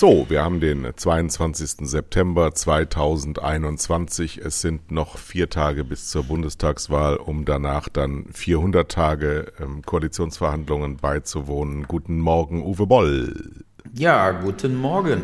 [0.00, 1.88] So, wir haben den 22.
[1.88, 4.38] September 2021.
[4.38, 10.98] Es sind noch vier Tage bis zur Bundestagswahl, um danach dann 400 Tage ähm, Koalitionsverhandlungen
[10.98, 11.88] beizuwohnen.
[11.88, 13.64] Guten Morgen, Uwe Boll.
[13.92, 15.22] Ja, guten Morgen.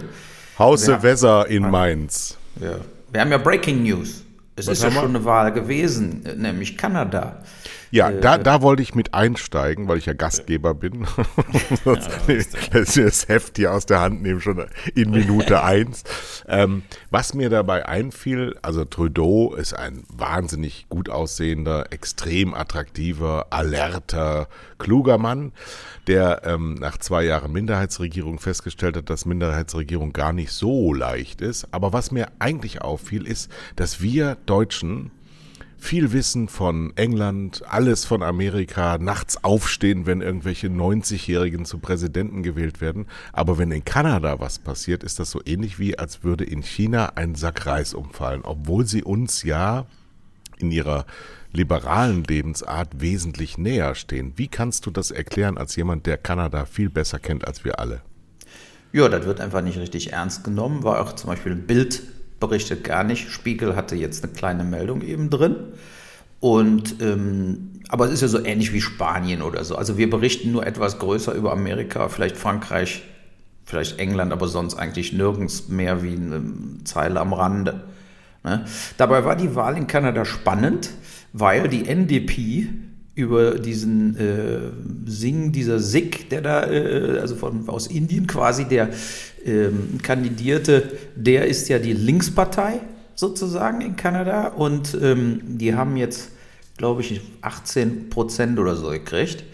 [0.58, 2.36] Hause Weser in Mainz.
[2.60, 2.78] Ja.
[3.12, 4.24] Wir haben ja Breaking News.
[4.56, 7.44] Es Was ist ja schon eine Wahl gewesen, nämlich Kanada.
[7.94, 11.06] Ja, da, da wollte ich mit einsteigen, weil ich ja Gastgeber bin.
[11.84, 14.66] Sonst lässt mir das Heft hier aus der Hand nehmen, schon
[14.96, 16.02] in Minute eins.
[16.48, 24.48] Ähm, was mir dabei einfiel, also Trudeau ist ein wahnsinnig gut aussehender, extrem attraktiver, alerter,
[24.78, 25.52] kluger Mann,
[26.08, 31.69] der ähm, nach zwei Jahren Minderheitsregierung festgestellt hat, dass Minderheitsregierung gar nicht so leicht ist.
[31.70, 35.12] Aber was mir eigentlich auffiel, ist, dass wir Deutschen
[35.84, 42.80] viel Wissen von England, alles von Amerika, nachts aufstehen, wenn irgendwelche 90-Jährigen zu Präsidenten gewählt
[42.80, 43.06] werden.
[43.34, 47.12] Aber wenn in Kanada was passiert, ist das so ähnlich wie, als würde in China
[47.16, 49.84] ein Sack Reis umfallen, obwohl sie uns ja
[50.56, 51.04] in ihrer
[51.52, 54.32] liberalen Lebensart wesentlich näher stehen.
[54.36, 58.00] Wie kannst du das erklären als jemand, der Kanada viel besser kennt als wir alle?
[58.92, 60.82] Ja, das wird einfach nicht richtig ernst genommen.
[60.82, 62.02] War auch zum Beispiel ein Bild
[62.48, 63.31] berichtet gar nicht.
[63.31, 65.56] Spiegel hatte jetzt eine kleine Meldung eben drin.
[66.41, 69.77] Und ähm, aber es ist ja so ähnlich wie Spanien oder so.
[69.77, 73.03] Also wir berichten nur etwas größer über Amerika, vielleicht Frankreich,
[73.65, 76.42] vielleicht England, aber sonst eigentlich nirgends mehr wie eine
[76.84, 77.84] Zeile am Rande.
[78.42, 78.65] Ne?
[78.97, 80.91] Dabei war die Wahl in Kanada spannend,
[81.33, 82.69] weil die NDP
[83.15, 84.59] über diesen äh,
[85.06, 88.91] Singh, dieser Sikh, der da, äh, also von, aus Indien quasi, der
[89.44, 92.81] ähm, kandidierte, der ist ja die Linkspartei
[93.15, 96.32] sozusagen in Kanada und ähm, die haben jetzt,
[96.77, 99.44] glaube ich, 18 Prozent oder so gekriegt.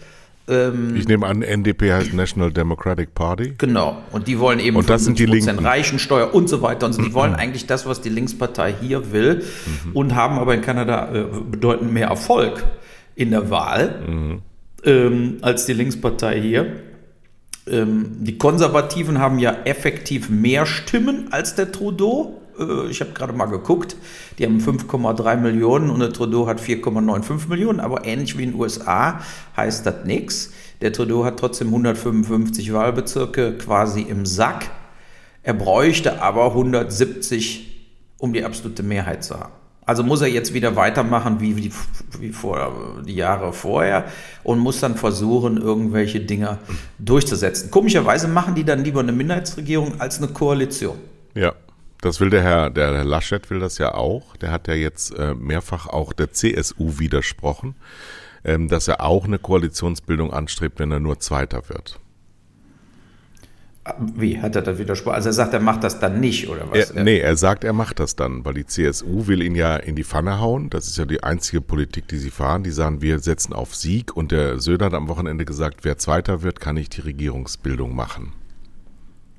[0.47, 3.53] Ähm, Ich nehme an, NDP heißt National Democratic Party.
[3.59, 4.01] Genau.
[4.11, 5.59] Und die wollen eben Und das sind die 50% Linken.
[5.65, 6.87] Reichensteuer und so weiter.
[6.87, 7.01] Und so.
[7.03, 9.43] die wollen eigentlich das, was die Linkspartei hier will
[9.85, 9.91] Mhm.
[9.95, 12.63] und haben aber in Kanada äh, bedeutend mehr Erfolg
[13.15, 14.41] in der Wahl Mhm.
[14.83, 16.65] ähm, als die Linkspartei hier.
[17.67, 22.41] Ähm, die Konservativen haben ja effektiv mehr Stimmen als der Trudeau.
[22.57, 23.95] Äh, ich habe gerade mal geguckt.
[24.37, 27.79] Die haben 5,3 Millionen und der Trudeau hat 4,95 Millionen.
[27.79, 29.21] Aber ähnlich wie in den USA
[29.55, 30.51] heißt das nichts.
[30.81, 34.69] Der Trudeau hat trotzdem 155 Wahlbezirke quasi im Sack.
[35.43, 39.60] Er bräuchte aber 170, um die absolute Mehrheit zu haben.
[39.85, 41.71] Also muss er jetzt wieder weitermachen wie, wie,
[42.19, 44.05] wie vor, die Jahre vorher
[44.43, 46.59] und muss dann versuchen, irgendwelche Dinge
[46.99, 47.71] durchzusetzen.
[47.71, 50.97] Komischerweise machen die dann lieber eine Minderheitsregierung als eine Koalition.
[51.33, 51.53] Ja,
[52.01, 54.35] das will der Herr, der Herr Laschet will das ja auch.
[54.37, 57.75] Der hat ja jetzt äh, mehrfach auch der CSU widersprochen,
[58.43, 61.99] ähm, dass er auch eine Koalitionsbildung anstrebt, wenn er nur Zweiter wird.
[64.15, 65.15] Wie hat er das widersprochen?
[65.15, 66.91] Also er sagt, er macht das dann nicht, oder was?
[66.91, 69.95] Er, nee, er sagt, er macht das dann, weil die CSU will ihn ja in
[69.95, 70.69] die Pfanne hauen.
[70.69, 72.61] Das ist ja die einzige Politik, die sie fahren.
[72.61, 74.15] Die sagen, wir setzen auf Sieg.
[74.15, 78.33] Und der Söder hat am Wochenende gesagt, wer Zweiter wird, kann nicht die Regierungsbildung machen.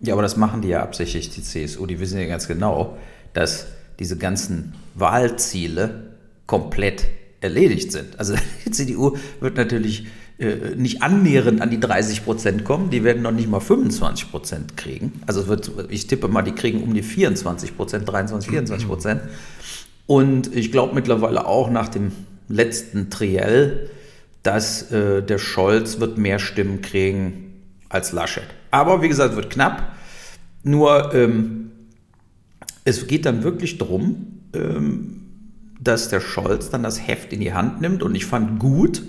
[0.00, 1.86] Ja, aber das machen die ja absichtlich, die CSU.
[1.86, 2.98] Die wissen ja ganz genau,
[3.34, 3.68] dass
[4.00, 6.16] diese ganzen Wahlziele
[6.46, 7.06] komplett
[7.40, 8.18] erledigt sind.
[8.18, 10.08] Also die CDU wird natürlich
[10.42, 12.90] äh, nicht annähernd an die 30 Prozent kommen.
[12.90, 15.22] Die werden noch nicht mal 25 Prozent kriegen.
[15.26, 19.22] Also wird, ich tippe mal, die kriegen um die 24 Prozent, 23, 24 Prozent.
[20.06, 22.12] Und ich glaube mittlerweile auch nach dem
[22.48, 23.88] letzten Triell,
[24.42, 27.54] dass äh, der Scholz wird mehr Stimmen kriegen
[27.88, 28.46] als Laschet.
[28.72, 29.94] Aber wie gesagt, wird knapp.
[30.64, 31.70] Nur ähm,
[32.84, 35.22] es geht dann wirklich darum, ähm,
[35.80, 38.02] dass der Scholz dann das Heft in die Hand nimmt.
[38.02, 39.02] Und ich fand gut,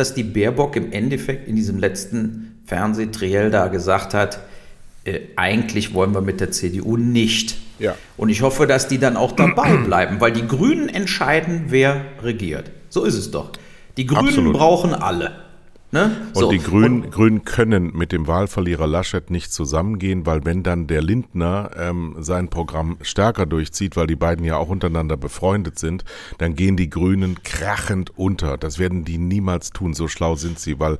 [0.00, 4.40] dass die Baerbock im Endeffekt in diesem letzten Fernsehtriell da gesagt hat,
[5.04, 7.56] äh, eigentlich wollen wir mit der CDU nicht.
[7.78, 7.94] Ja.
[8.16, 12.70] Und ich hoffe, dass die dann auch dabei bleiben, weil die Grünen entscheiden, wer regiert.
[12.88, 13.52] So ist es doch.
[13.96, 14.54] Die Grünen Absolut.
[14.54, 15.32] brauchen alle.
[15.92, 16.16] Ne?
[16.34, 16.50] Und So.
[16.52, 21.72] die Grünen, Grünen können mit dem Wahlverlierer Laschet nicht zusammengehen, weil wenn dann der Lindner
[21.76, 26.04] ähm, sein Programm stärker durchzieht, weil die beiden ja auch untereinander befreundet sind,
[26.38, 28.56] dann gehen die Grünen krachend unter.
[28.56, 30.98] Das werden die niemals tun, so schlau sind sie, weil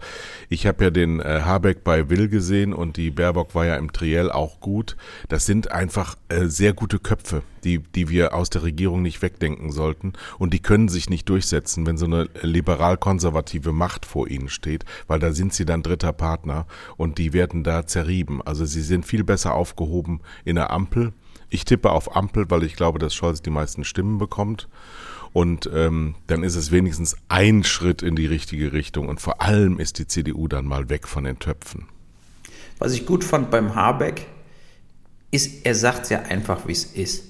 [0.49, 3.93] ich habe ja den äh, Habeck bei Will gesehen und die Baerbock war ja im
[3.93, 4.97] Triell auch gut.
[5.29, 9.71] Das sind einfach äh, sehr gute Köpfe, die, die wir aus der Regierung nicht wegdenken
[9.71, 14.80] sollten und die können sich nicht durchsetzen, wenn so eine liberal-konservative Macht vor ihnen steht.
[14.81, 16.67] Aussieht, weil da sind sie dann dritter Partner
[16.97, 18.43] und die werden da zerrieben.
[18.43, 21.13] Also sie sind viel besser aufgehoben in der Ampel.
[21.49, 24.69] Ich tippe auf Ampel, weil ich glaube, dass Scholz die meisten Stimmen bekommt.
[25.33, 29.09] Und ähm, dann ist es wenigstens ein Schritt in die richtige Richtung.
[29.09, 31.87] Und vor allem ist die CDU dann mal weg von den Töpfen.
[32.79, 34.27] Was ich gut fand beim Habeck,
[35.31, 37.30] ist, er sagt ja einfach, wie es ist.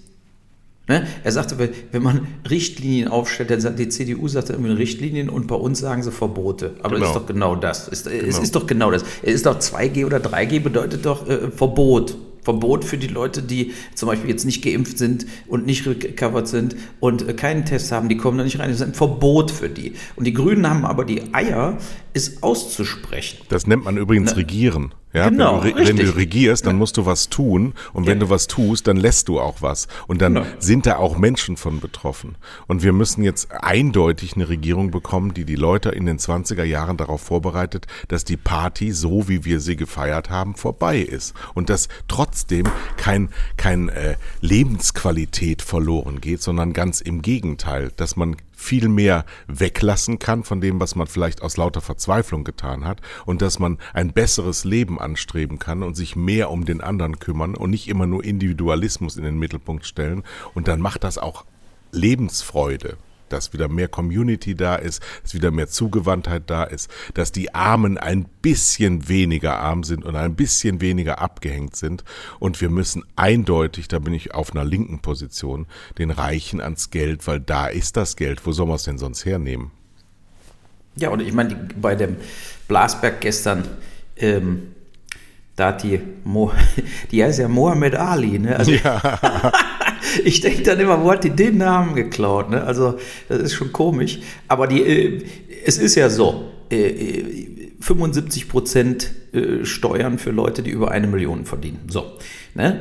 [0.91, 1.07] Ne?
[1.23, 1.57] Er sagte,
[1.93, 6.03] wenn man Richtlinien aufstellt, dann sagt die CDU sagt irgendwie Richtlinien und bei uns sagen
[6.03, 6.75] sie Verbote.
[6.83, 7.05] Aber genau.
[7.05, 7.87] es ist doch genau das.
[7.87, 8.25] Es, genau.
[8.27, 9.05] es ist doch genau das.
[9.23, 12.17] Es ist doch 2G oder 3G bedeutet doch äh, Verbot.
[12.43, 16.75] Verbot für die Leute, die zum Beispiel jetzt nicht geimpft sind und nicht recovered sind
[16.99, 18.71] und äh, keinen Test haben, die kommen da nicht rein.
[18.71, 19.93] Das ist ein Verbot für die.
[20.17, 21.79] Und die Grünen haben aber die Eier,
[22.15, 23.39] es auszusprechen.
[23.49, 24.93] Das nennt man übrigens Na, Regieren.
[25.13, 27.75] Ja, genau, wenn, du, wenn du regierst, dann musst du was tun.
[27.93, 28.27] Und wenn ja.
[28.27, 29.89] du was tust, dann lässt du auch was.
[30.07, 30.47] Und dann genau.
[30.61, 32.37] sind da auch Menschen von betroffen.
[32.69, 36.97] Und wir müssen jetzt eindeutig eine Regierung bekommen, die die Leute in den 20er Jahren
[36.97, 41.35] darauf vorbereitet, dass die Party, so wie wir sie gefeiert haben, vorbei ist.
[41.55, 42.67] Und dass trotzdem
[42.97, 50.19] kein, kein äh, Lebensqualität verloren geht, sondern ganz im Gegenteil, dass man viel mehr weglassen
[50.19, 54.13] kann von dem, was man vielleicht aus lauter Verzweiflung getan hat und dass man ein
[54.13, 58.23] besseres Leben anstreben kann und sich mehr um den anderen kümmern und nicht immer nur
[58.23, 60.23] Individualismus in den Mittelpunkt stellen.
[60.55, 61.45] Und dann macht das auch
[61.93, 62.97] Lebensfreude
[63.33, 67.99] dass wieder mehr Community da ist, dass wieder mehr Zugewandtheit da ist, dass die Armen
[67.99, 72.05] ein bisschen weniger arm sind und ein bisschen weniger abgehängt sind.
[72.39, 75.67] Und wir müssen eindeutig, da bin ich auf einer linken Position,
[75.99, 78.47] den Reichen ans Geld, weil da ist das Geld.
[78.47, 79.71] Wo soll man es denn sonst hernehmen?
[80.97, 82.17] Ja, und ich meine, bei dem
[82.69, 83.65] Blasberg gestern,
[84.17, 84.75] ähm,
[85.57, 86.53] da hat die, Mo,
[87.11, 88.57] die heißt ja Mohammed Ali, ne?
[88.57, 89.53] Also, ja.
[90.25, 92.51] ich denke dann immer, wo hat die den Namen geklaut?
[92.51, 92.63] Ne?
[92.63, 92.99] Also,
[93.29, 94.21] das ist schon komisch.
[94.49, 95.23] Aber die, äh,
[95.65, 97.49] es ist ja so, äh,
[97.81, 101.81] 75 Prozent äh, Steuern für Leute, die über eine Million verdienen.
[101.89, 102.13] So.
[102.55, 102.81] Ne?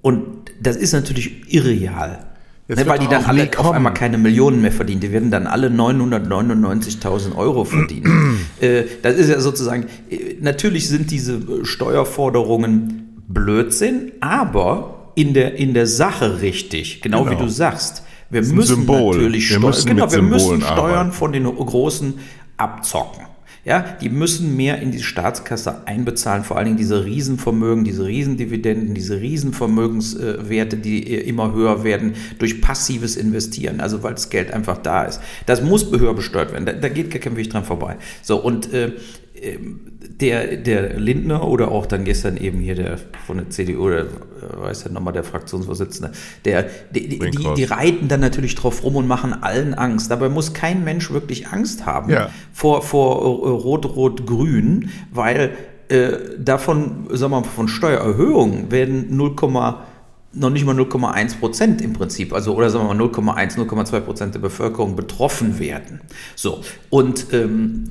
[0.00, 2.26] Und das ist natürlich irreal.
[2.68, 5.00] Ne, weil die dann alle auf einmal keine Millionen mehr verdienen.
[5.00, 8.38] Die werden dann alle 999.000 Euro verdienen.
[8.60, 15.74] äh, das ist ja sozusagen, äh, natürlich sind diese Steuerforderungen Blödsinn, aber in der, in
[15.74, 17.38] der Sache richtig, genau, genau.
[17.38, 18.02] wie du sagst.
[18.30, 19.16] Wir müssen Symbol.
[19.16, 21.12] natürlich wir müssen genau, wir müssen Steuern arbeiten.
[21.12, 22.14] von den Großen
[22.56, 23.26] abzocken.
[23.64, 28.92] Ja, die müssen mehr in die Staatskasse einbezahlen, vor allen Dingen diese Riesenvermögen, diese Riesendividenden,
[28.92, 35.04] diese Riesenvermögenswerte, die immer höher werden durch passives Investieren, also weil das Geld einfach da
[35.04, 35.20] ist.
[35.46, 37.98] Das muss behörbesteuert werden, da, da geht gar kein Weg dran vorbei.
[38.22, 38.94] So, und äh,
[40.20, 44.06] der, der Lindner oder auch dann gestern eben hier der von der CDU, der
[44.40, 46.12] weiß ja nochmal der Fraktionsvorsitzende,
[46.44, 50.10] der, die, die, die, die, reiten dann natürlich drauf rum und machen allen Angst.
[50.10, 52.30] Dabei muss kein Mensch wirklich Angst haben ja.
[52.52, 55.50] vor, vor äh, Rot-Rot-Grün, weil
[55.88, 59.36] äh, davon, sagen wir mal, von Steuererhöhungen werden 0,
[60.34, 64.34] noch nicht mal 0,1 Prozent im Prinzip, also oder sagen wir mal 0,1, 0,2 Prozent
[64.34, 66.00] der Bevölkerung betroffen werden.
[66.36, 67.84] So, und ähm,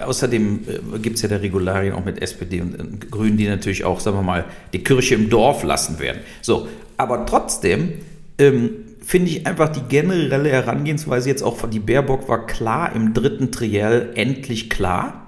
[0.00, 0.60] außerdem
[0.94, 4.00] äh, gibt es ja der Regularien auch mit SPD und, und Grünen, die natürlich auch,
[4.00, 6.20] sagen wir mal, die Kirche im Dorf lassen werden.
[6.42, 7.94] So, aber trotzdem
[8.38, 8.70] ähm,
[9.04, 13.50] finde ich einfach die generelle Herangehensweise jetzt auch von die Baerbock war klar im dritten
[13.50, 15.19] Triell endlich klar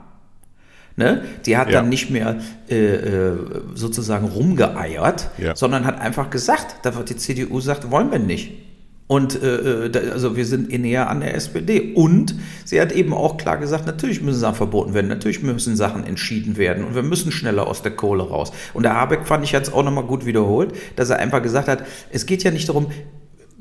[0.96, 1.24] Ne?
[1.46, 1.80] Die hat ja.
[1.80, 2.36] dann nicht mehr
[2.68, 3.38] äh, äh,
[3.74, 5.56] sozusagen rumgeeiert, ja.
[5.56, 8.52] sondern hat einfach gesagt, da wird die CDU sagt, wollen wir nicht.
[9.06, 11.92] Und äh, äh also wir sind näher an der SPD.
[11.94, 12.34] Und
[12.64, 16.56] sie hat eben auch klar gesagt, natürlich müssen Sachen verboten werden, natürlich müssen Sachen entschieden
[16.56, 18.52] werden und wir müssen schneller aus der Kohle raus.
[18.72, 21.84] Und der Habeck fand ich jetzt auch nochmal gut wiederholt, dass er einfach gesagt hat,
[22.10, 22.86] es geht ja nicht darum,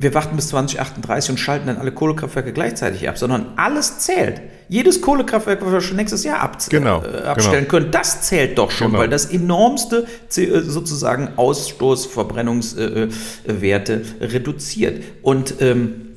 [0.02, 4.42] wir warten bis 2038 und schalten dann alle Kohlekraftwerke gleichzeitig ab, sondern alles zählt.
[4.68, 7.70] Jedes Kohlekraftwerk, was wir schon nächstes Jahr ab, genau, äh, abstellen genau.
[7.70, 9.00] können, das zählt doch schon, genau.
[9.00, 15.04] weil das enormste äh, sozusagen Ausstoß, Verbrennungswerte äh, reduziert.
[15.22, 16.08] Und ähm,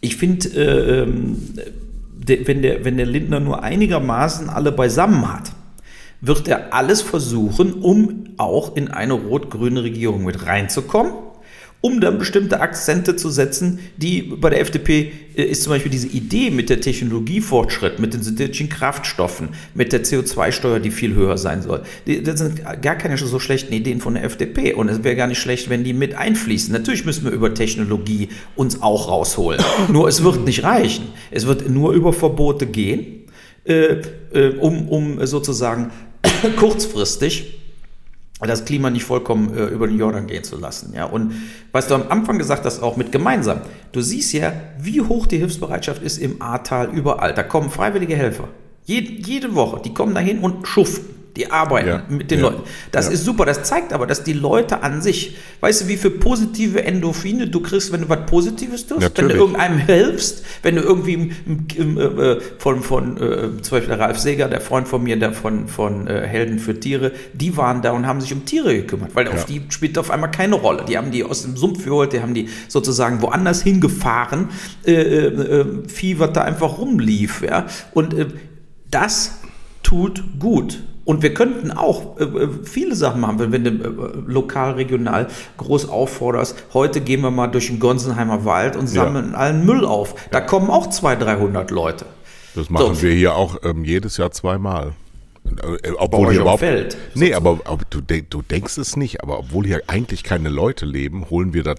[0.00, 1.54] ich finde, äh, ähm,
[2.26, 5.50] wenn, der, wenn der Lindner nur einigermaßen alle beisammen hat,
[6.20, 11.12] wird er alles versuchen, um auch in eine rot-grüne Regierung mit reinzukommen
[11.82, 16.08] um dann bestimmte Akzente zu setzen, die bei der FDP äh, ist zum Beispiel diese
[16.08, 21.62] Idee mit der Technologiefortschritt, mit den synthetischen Kraftstoffen, mit der CO2-Steuer, die viel höher sein
[21.62, 21.82] soll.
[22.24, 25.38] das sind gar keine so schlechten Ideen von der FDP und es wäre gar nicht
[25.38, 26.72] schlecht, wenn die mit einfließen.
[26.72, 29.62] Natürlich müssen wir über Technologie uns auch rausholen.
[29.88, 31.08] nur es wird nicht reichen.
[31.30, 33.24] Es wird nur über Verbote gehen,
[33.64, 35.90] äh, äh, um, um sozusagen
[36.56, 37.59] kurzfristig
[38.48, 40.94] das Klima nicht vollkommen äh, über den Jordan gehen zu lassen.
[40.94, 41.04] Ja?
[41.04, 41.34] Und
[41.72, 43.60] was du am Anfang gesagt hast, auch mit gemeinsam,
[43.92, 47.34] du siehst ja, wie hoch die Hilfsbereitschaft ist im Ahrtal überall.
[47.34, 48.48] Da kommen freiwillige Helfer.
[48.84, 49.80] Jede, jede Woche.
[49.84, 51.19] Die kommen dahin und schuften.
[51.36, 52.62] Die arbeiten Ja, mit den ja, Leuten.
[52.90, 53.12] Das ja.
[53.12, 53.44] ist super.
[53.44, 57.60] Das zeigt aber, dass die Leute an sich, weißt du, wie viel positive Endorphine du
[57.60, 59.02] kriegst, wenn du was Positives tust?
[59.02, 59.36] Wenn du Natürlich.
[59.36, 64.18] irgendeinem hilfst, wenn du irgendwie im, im, im, äh, von, von äh, zum Beispiel Ralf
[64.18, 67.92] Seger, der Freund von mir, der von, von äh, Helden für Tiere, die waren da
[67.92, 70.84] und haben sich um Tiere gekümmert, weil auf die spielt auf einmal keine Rolle.
[70.88, 74.48] Die haben die aus dem Sumpf geholt, die haben die sozusagen woanders hingefahren,
[74.84, 77.42] äh, äh, äh, Vieh, was da einfach rumlief.
[77.42, 77.66] Ja?
[77.92, 78.26] Und äh,
[78.90, 79.40] das
[79.82, 80.82] tut gut.
[81.04, 85.28] Und wir könnten auch äh, äh, viele Sachen machen, wenn, wenn du äh, lokal, regional
[85.56, 86.56] groß aufforderst.
[86.74, 89.04] Heute gehen wir mal durch den Gonsenheimer Wald und Ja.
[89.04, 90.14] sammeln allen Müll auf.
[90.30, 92.06] Da kommen auch 200, 300 Leute.
[92.54, 93.02] Das machen So.
[93.02, 94.92] wir hier auch ähm, jedes Jahr zweimal.
[95.98, 96.60] Obwohl hier überhaupt.
[96.60, 100.84] Feld, nee, aber, aber du, du denkst es nicht, aber obwohl hier eigentlich keine Leute
[100.86, 101.74] leben, holen wir da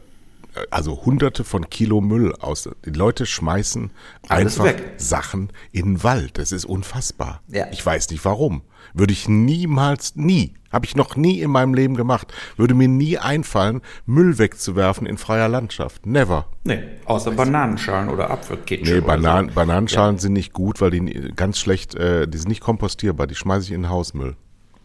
[0.70, 2.68] also hunderte von Kilo Müll aus.
[2.86, 3.92] Die Leute schmeißen
[4.28, 4.94] Alles einfach weg.
[4.98, 6.38] Sachen in den Wald.
[6.38, 7.42] Das ist unfassbar.
[7.48, 7.68] Ja.
[7.72, 8.62] Ich weiß nicht warum.
[8.94, 13.18] Würde ich niemals, nie, habe ich noch nie in meinem Leben gemacht, würde mir nie
[13.18, 16.06] einfallen, Müll wegzuwerfen in freier Landschaft.
[16.06, 16.46] Never.
[16.64, 18.90] Nee, außer Bananenschalen oder Apfelkitsch.
[18.90, 19.56] Nee, Banan so.
[19.56, 23.66] Bananenschalen sind nicht gut, weil die ganz schlecht, äh, die sind nicht kompostierbar, die schmeiße
[23.68, 24.36] ich in den Hausmüll.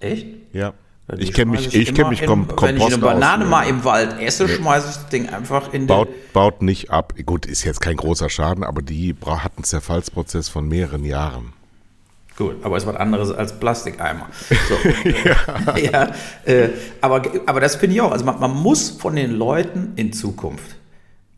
[0.01, 0.27] Echt?
[0.53, 0.73] Ja.
[1.17, 3.51] Die Ich kenne mich, ich kenne mich im- kom Wenn ich eine Kompost Banane aus.
[3.51, 5.87] mal im Wald esse, schmeiße ich das Ding einfach in den.
[5.87, 7.15] Baut, baut nicht ab.
[7.25, 11.53] Gut, ist jetzt kein großer Schaden, aber die hat einen Zerfallsprozess von mehreren Jahren.
[12.37, 14.29] Gut, aber ist was anderes als Plastikeimer.
[14.69, 15.11] So.
[15.81, 16.13] ja.
[16.45, 16.69] äh,
[17.01, 18.13] aber, aber das finde ich auch.
[18.13, 20.77] Also man, man muss von den Leuten in Zukunft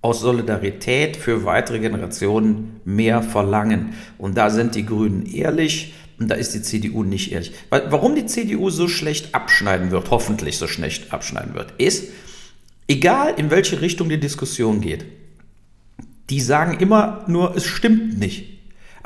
[0.03, 3.95] aus Solidarität für weitere Generationen mehr verlangen.
[4.17, 7.53] Und da sind die Grünen ehrlich und da ist die CDU nicht ehrlich.
[7.71, 12.09] Warum die CDU so schlecht abschneiden wird, hoffentlich so schlecht abschneiden wird, ist,
[12.89, 15.05] egal in welche Richtung die Diskussion geht,
[16.31, 18.58] die sagen immer nur, es stimmt nicht.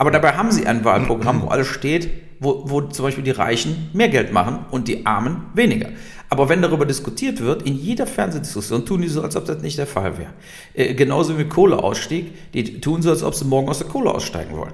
[0.02, 3.88] Aber dabei haben sie ein Wahlprogramm, wo alles steht, wo, wo zum Beispiel die Reichen
[3.92, 5.90] mehr Geld machen und die Armen weniger.
[6.28, 9.78] Aber wenn darüber diskutiert wird, in jeder Fernsehdiskussion tun die so, als ob das nicht
[9.78, 10.32] der Fall wäre.
[10.74, 14.56] Äh, genauso wie Kohleausstieg, die tun so, als ob sie morgen aus der Kohle aussteigen
[14.56, 14.72] wollen.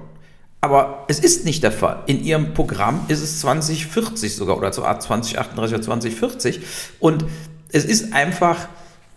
[0.61, 2.01] Aber es ist nicht der Fall.
[2.07, 6.59] In ihrem Programm ist es 2040 sogar oder so Art 2038 oder 2040.
[6.99, 7.25] Und
[7.71, 8.67] es ist einfach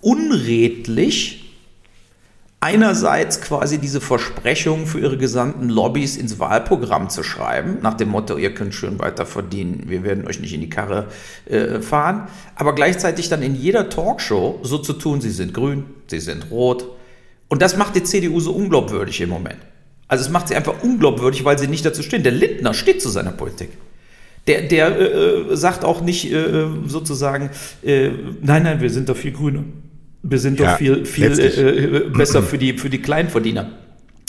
[0.02, 1.41] unredlich,
[2.62, 8.36] einerseits quasi diese Versprechung für ihre gesamten Lobbys ins Wahlprogramm zu schreiben, nach dem Motto,
[8.36, 11.08] ihr könnt schön weiter verdienen, wir werden euch nicht in die Karre
[11.46, 16.20] äh, fahren, aber gleichzeitig dann in jeder Talkshow so zu tun, sie sind grün, sie
[16.20, 16.86] sind rot.
[17.48, 19.58] Und das macht die CDU so unglaubwürdig im Moment.
[20.06, 22.22] Also es macht sie einfach unglaubwürdig, weil sie nicht dazu stehen.
[22.22, 23.70] Der Lindner steht zu seiner Politik.
[24.46, 27.50] Der, der äh, sagt auch nicht äh, sozusagen,
[27.82, 29.64] äh, nein, nein, wir sind doch viel grüner.
[30.22, 33.70] Wir sind Ja, doch viel, viel äh, äh, besser für die, für die Kleinverdiener.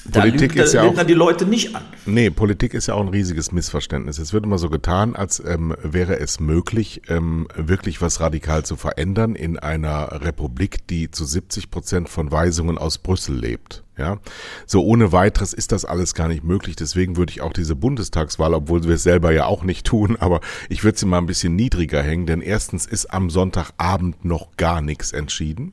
[0.05, 1.83] Da Politik lügt ist ja auch- Lindner die Leute nicht an.
[2.05, 4.17] Nee, Politik ist ja auch ein riesiges Missverständnis.
[4.17, 8.75] Es wird immer so getan, als ähm, wäre es möglich, ähm, wirklich was radikal zu
[8.75, 13.83] verändern in einer Republik, die zu 70 Prozent von Weisungen aus Brüssel lebt.
[13.97, 14.17] Ja,
[14.65, 16.75] so ohne weiteres ist das alles gar nicht möglich.
[16.75, 20.41] Deswegen würde ich auch diese Bundestagswahl, obwohl wir es selber ja auch nicht tun, aber
[20.67, 24.81] ich würde sie mal ein bisschen niedriger hängen, denn erstens ist am Sonntagabend noch gar
[24.81, 25.71] nichts entschieden.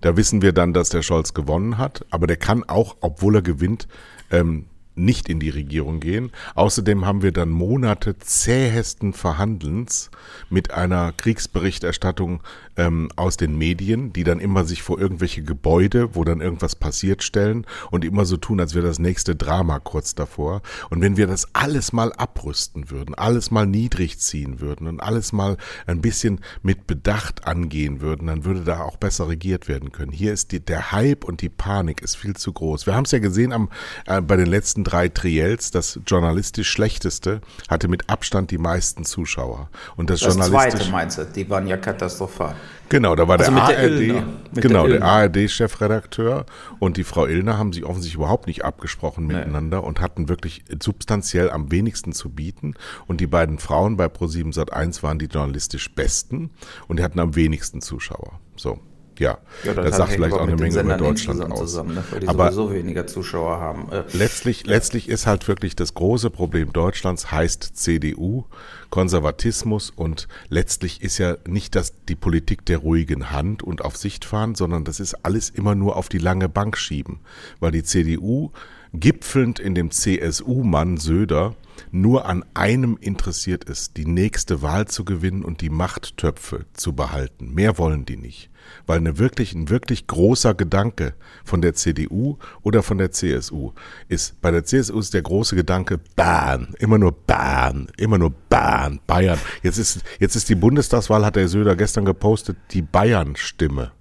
[0.00, 3.42] Da wissen wir dann, dass der Scholz gewonnen hat, aber der kann auch, obwohl er
[3.42, 3.88] gewinnt,
[4.30, 4.66] ähm,
[4.98, 6.32] nicht in die Regierung gehen.
[6.54, 10.10] Außerdem haben wir dann Monate zähesten Verhandelns
[10.50, 12.42] mit einer Kriegsberichterstattung
[12.78, 17.22] ähm, aus den Medien, die dann immer sich vor irgendwelche Gebäude, wo dann irgendwas passiert,
[17.22, 20.62] stellen und immer so tun, als wäre das nächste Drama kurz davor.
[20.88, 25.32] Und wenn wir das alles mal abrüsten würden, alles mal niedrig ziehen würden und alles
[25.32, 30.12] mal ein bisschen mit Bedacht angehen würden, dann würde da auch besser regiert werden können.
[30.12, 32.86] Hier ist die, der Hype und die Panik ist viel zu groß.
[32.86, 33.68] Wir haben es ja gesehen am,
[34.06, 39.68] äh, bei den letzten drei Triels, das journalistisch schlechteste hatte mit Abstand die meisten Zuschauer.
[39.96, 42.54] Und das, Das journalistisch zweite meinst du, die waren ja katastrophal.
[42.88, 44.24] Genau, da war Also der der ARD.
[44.54, 46.46] Mit genau, der der, ARD-Chefredakteur
[46.78, 51.50] und die Frau Illner haben sich offensichtlich überhaupt nicht abgesprochen miteinander und hatten wirklich substanziell
[51.50, 52.74] am wenigsten zu bieten.
[53.06, 56.50] Und die beiden Frauen bei Pro7 Sat1 waren die journalistisch besten
[56.86, 58.40] und die hatten am wenigsten Zuschauer.
[58.56, 58.80] So.
[59.18, 61.58] Ja, Ja, das, sagt hängt vielleicht auch eine Menge über Deutschland insgesamt aus.
[61.60, 62.04] Zusammen, ne?
[62.26, 63.90] Aber sowieso weniger Zuschauer haben.
[63.92, 68.44] Äh, Letztlich, letztlich ist halt wirklich das große Problem Deutschlands heißt CDU,
[68.90, 74.24] Konservatismus und letztlich ist ja nicht das die Politik der ruhigen Hand und auf Sicht
[74.24, 77.20] fahren, sondern das ist alles immer nur auf die lange Bank schieben,
[77.60, 78.50] weil die CDU
[78.94, 81.54] gipfelnd in dem CSU-Mann Söder
[81.90, 87.54] nur an einem interessiert ist, die nächste Wahl zu gewinnen und die Machttöpfe zu behalten.
[87.54, 88.50] Mehr wollen die nicht.
[88.86, 93.72] Weil eine wirklich, ein wirklich großer Gedanke von der CDU oder von der CSU
[94.08, 99.00] ist, bei der CSU ist der große Gedanke Bahn, immer nur Bahn, immer nur Bahn,
[99.06, 99.38] Bayern.
[99.62, 103.92] Jetzt ist, jetzt ist die Bundestagswahl, hat der Söder gestern gepostet, die Bayern-Stimme.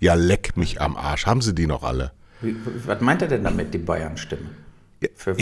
[0.00, 1.26] Ja, leck mich am Arsch.
[1.26, 2.12] Haben sie die noch alle?
[2.40, 2.56] Wie,
[2.86, 4.50] was meint er denn damit, die Bayern-Stimme?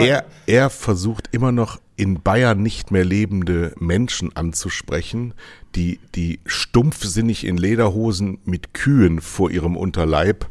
[0.06, 5.34] Er, er versucht immer noch in Bayern nicht mehr lebende Menschen anzusprechen,
[5.74, 10.46] die, die stumpfsinnig in Lederhosen mit Kühen vor ihrem Unterleib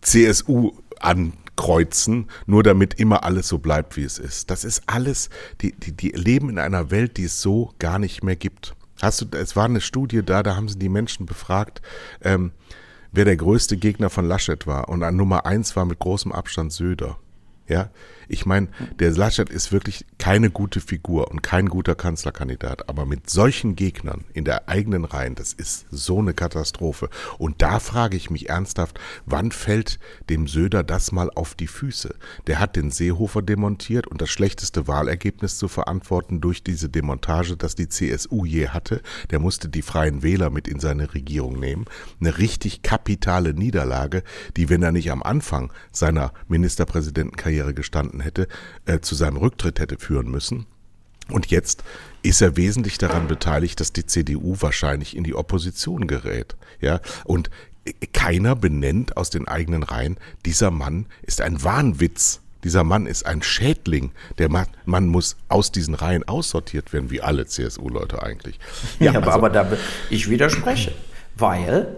[0.00, 4.50] CSU ankreuzen, nur damit immer alles so bleibt, wie es ist.
[4.50, 5.30] Das ist alles,
[5.60, 8.74] die, die, die leben in einer Welt, die es so gar nicht mehr gibt.
[9.02, 11.82] Hast du, es war eine Studie da, da haben sie die Menschen befragt,
[12.22, 12.52] ähm,
[13.12, 14.88] wer der größte Gegner von Laschet war.
[14.88, 17.18] Und an Nummer eins war mit großem Abstand Söder.
[17.66, 17.90] Ja,
[18.28, 23.30] ich meine, der Laschet ist wirklich keine gute Figur und kein guter Kanzlerkandidat, aber mit
[23.30, 27.08] solchen Gegnern in der eigenen Reihen, das ist so eine Katastrophe.
[27.38, 32.14] Und da frage ich mich ernsthaft, wann fällt dem Söder das mal auf die Füße?
[32.46, 37.74] Der hat den Seehofer demontiert und das schlechteste Wahlergebnis zu verantworten durch diese Demontage, das
[37.74, 39.02] die CSU je hatte.
[39.30, 41.84] Der musste die Freien Wähler mit in seine Regierung nehmen.
[42.20, 44.22] Eine richtig kapitale Niederlage,
[44.56, 48.48] die, wenn er nicht am Anfang seiner Ministerpräsidentenkarriere gestanden gestanden hätte,
[48.86, 50.66] äh, zu seinem Rücktritt hätte führen müssen.
[51.28, 51.82] Und jetzt
[52.22, 56.54] ist er wesentlich daran beteiligt, dass die CDU wahrscheinlich in die Opposition gerät.
[56.80, 57.50] Ja, und
[58.12, 62.40] keiner benennt aus den eigenen Reihen, dieser Mann ist ein Wahnwitz.
[62.62, 64.12] Dieser Mann ist ein Schädling.
[64.38, 68.58] Der Mann, Mann muss aus diesen Reihen aussortiert werden, wie alle CSU-Leute eigentlich.
[69.00, 69.76] Ja, ja aber, also, aber da,
[70.08, 70.92] ich widerspreche,
[71.36, 71.96] weil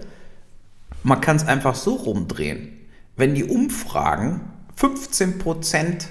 [1.05, 2.73] man kann es einfach so rumdrehen.
[3.17, 4.41] Wenn die Umfragen
[4.79, 6.09] 15 Prozent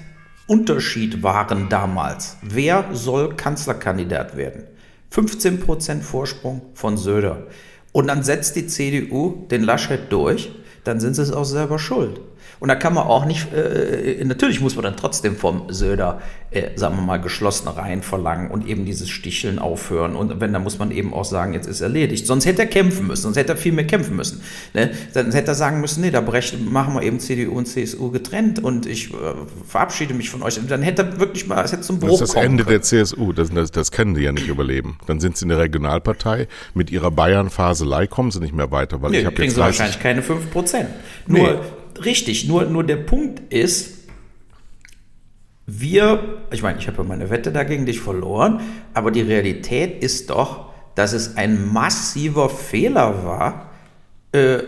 [0.48, 2.36] Unterschied waren damals.
[2.42, 4.64] Wer soll Kanzlerkandidat werden?
[5.10, 7.46] 15 Prozent Vorsprung von Söder.
[7.92, 10.50] Und dann setzt die CDU den Laschet durch,
[10.82, 12.20] dann sind sie es auch selber schuld.
[12.58, 16.20] Und da kann man auch nicht, äh, äh, natürlich muss man dann trotzdem vom Söder,
[16.50, 20.16] äh, sagen wir mal, geschlossene Reihen verlangen und eben dieses Sticheln aufhören.
[20.16, 22.26] Und wenn, dann muss man eben auch sagen, jetzt ist erledigt.
[22.26, 24.40] Sonst hätte er kämpfen müssen, sonst hätte er viel mehr kämpfen müssen.
[24.72, 24.90] Ne?
[25.12, 28.62] Dann hätte er sagen müssen, nee, da brechen, machen wir eben CDU und CSU getrennt
[28.62, 29.16] und ich äh,
[29.66, 30.58] verabschiede mich von euch.
[30.58, 32.74] Und dann hätte er wirklich mal, es hätte zum Bruch Das ist das Ende können.
[32.74, 34.98] der CSU, das, das, das können die ja nicht überleben.
[35.06, 39.02] Dann sind sie eine Regionalpartei, mit ihrer Bayern-Faselei kommen sie nicht mehr weiter.
[39.02, 40.86] Weil nee, ich kriegen jetzt sie wahrscheinlich keine 5%.
[41.26, 41.58] Nur nee
[42.04, 43.96] richtig, nur, nur der Punkt ist,
[45.66, 48.60] wir, ich meine, ich habe meine Wette dagegen dich verloren,
[48.94, 53.70] aber die Realität ist doch, dass es ein massiver Fehler war,
[54.32, 54.58] äh,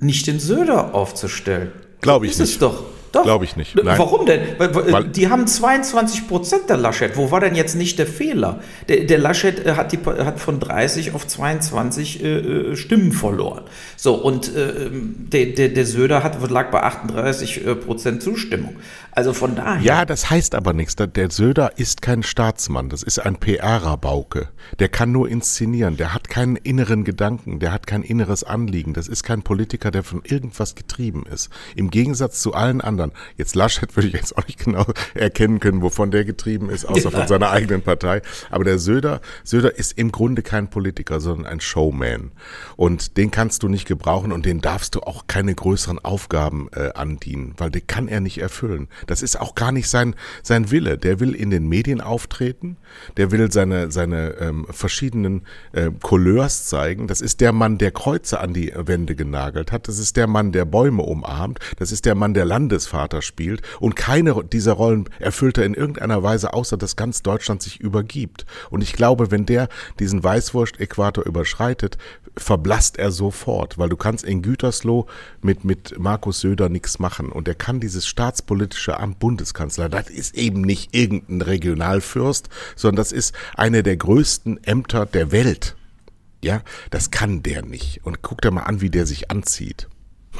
[0.00, 1.72] nicht den Söder aufzustellen.
[2.00, 2.50] Glaube ich das nicht.
[2.50, 2.84] Ist doch.
[3.12, 3.22] Doch.
[3.22, 3.74] Glaube ich nicht.
[3.74, 3.98] Nein.
[3.98, 4.40] Warum denn?
[4.58, 7.16] Weil, die haben 22 Prozent der Laschet.
[7.16, 8.60] Wo war denn jetzt nicht der Fehler?
[8.88, 13.64] Der, der Laschet äh, hat, die, hat von 30 auf 22 äh, äh, Stimmen verloren.
[13.96, 18.76] So, und äh, der, der, der Söder hat, lag bei 38 äh, Prozent Zustimmung.
[19.12, 19.82] Also von daher.
[19.82, 20.94] Ja, das heißt aber nichts.
[20.94, 22.88] Der Söder ist kein Staatsmann.
[22.88, 24.48] Das ist ein PR-Rabauke.
[24.78, 25.96] Der kann nur inszenieren.
[25.96, 27.58] Der hat keinen inneren Gedanken.
[27.58, 28.94] Der hat kein inneres Anliegen.
[28.94, 31.50] Das ist kein Politiker, der von irgendwas getrieben ist.
[31.74, 33.22] Im Gegensatz zu allen anderen anderen.
[33.36, 37.10] Jetzt Laschet würde ich jetzt auch nicht genau erkennen können, wovon der getrieben ist, außer
[37.10, 38.22] von seiner eigenen Partei.
[38.50, 42.32] Aber der Söder, Söder ist im Grunde kein Politiker, sondern ein Showman.
[42.76, 46.90] Und den kannst du nicht gebrauchen und den darfst du auch keine größeren Aufgaben äh,
[46.94, 48.88] andienen, weil den kann er nicht erfüllen.
[49.06, 50.98] Das ist auch gar nicht sein, sein Wille.
[50.98, 52.76] Der will in den Medien auftreten,
[53.16, 57.06] der will seine, seine ähm, verschiedenen äh, Couleurs zeigen.
[57.06, 59.88] Das ist der Mann, der Kreuze an die Wände genagelt hat.
[59.88, 61.58] Das ist der Mann, der Bäume umarmt.
[61.78, 65.74] Das ist der Mann, der Landes Großvater spielt und keine dieser Rollen erfüllt er in
[65.74, 68.46] irgendeiner Weise, außer dass ganz Deutschland sich übergibt.
[68.70, 71.98] Und ich glaube, wenn der diesen Weißwurst-Äquator überschreitet,
[72.36, 75.06] verblasst er sofort, weil du kannst in Gütersloh
[75.42, 77.30] mit, mit Markus Söder nichts machen.
[77.30, 83.12] Und er kann dieses staatspolitische Amt Bundeskanzler, das ist eben nicht irgendein Regionalfürst, sondern das
[83.12, 85.76] ist eine der größten Ämter der Welt.
[86.42, 88.00] Ja, das kann der nicht.
[88.04, 89.88] Und guck dir mal an, wie der sich anzieht.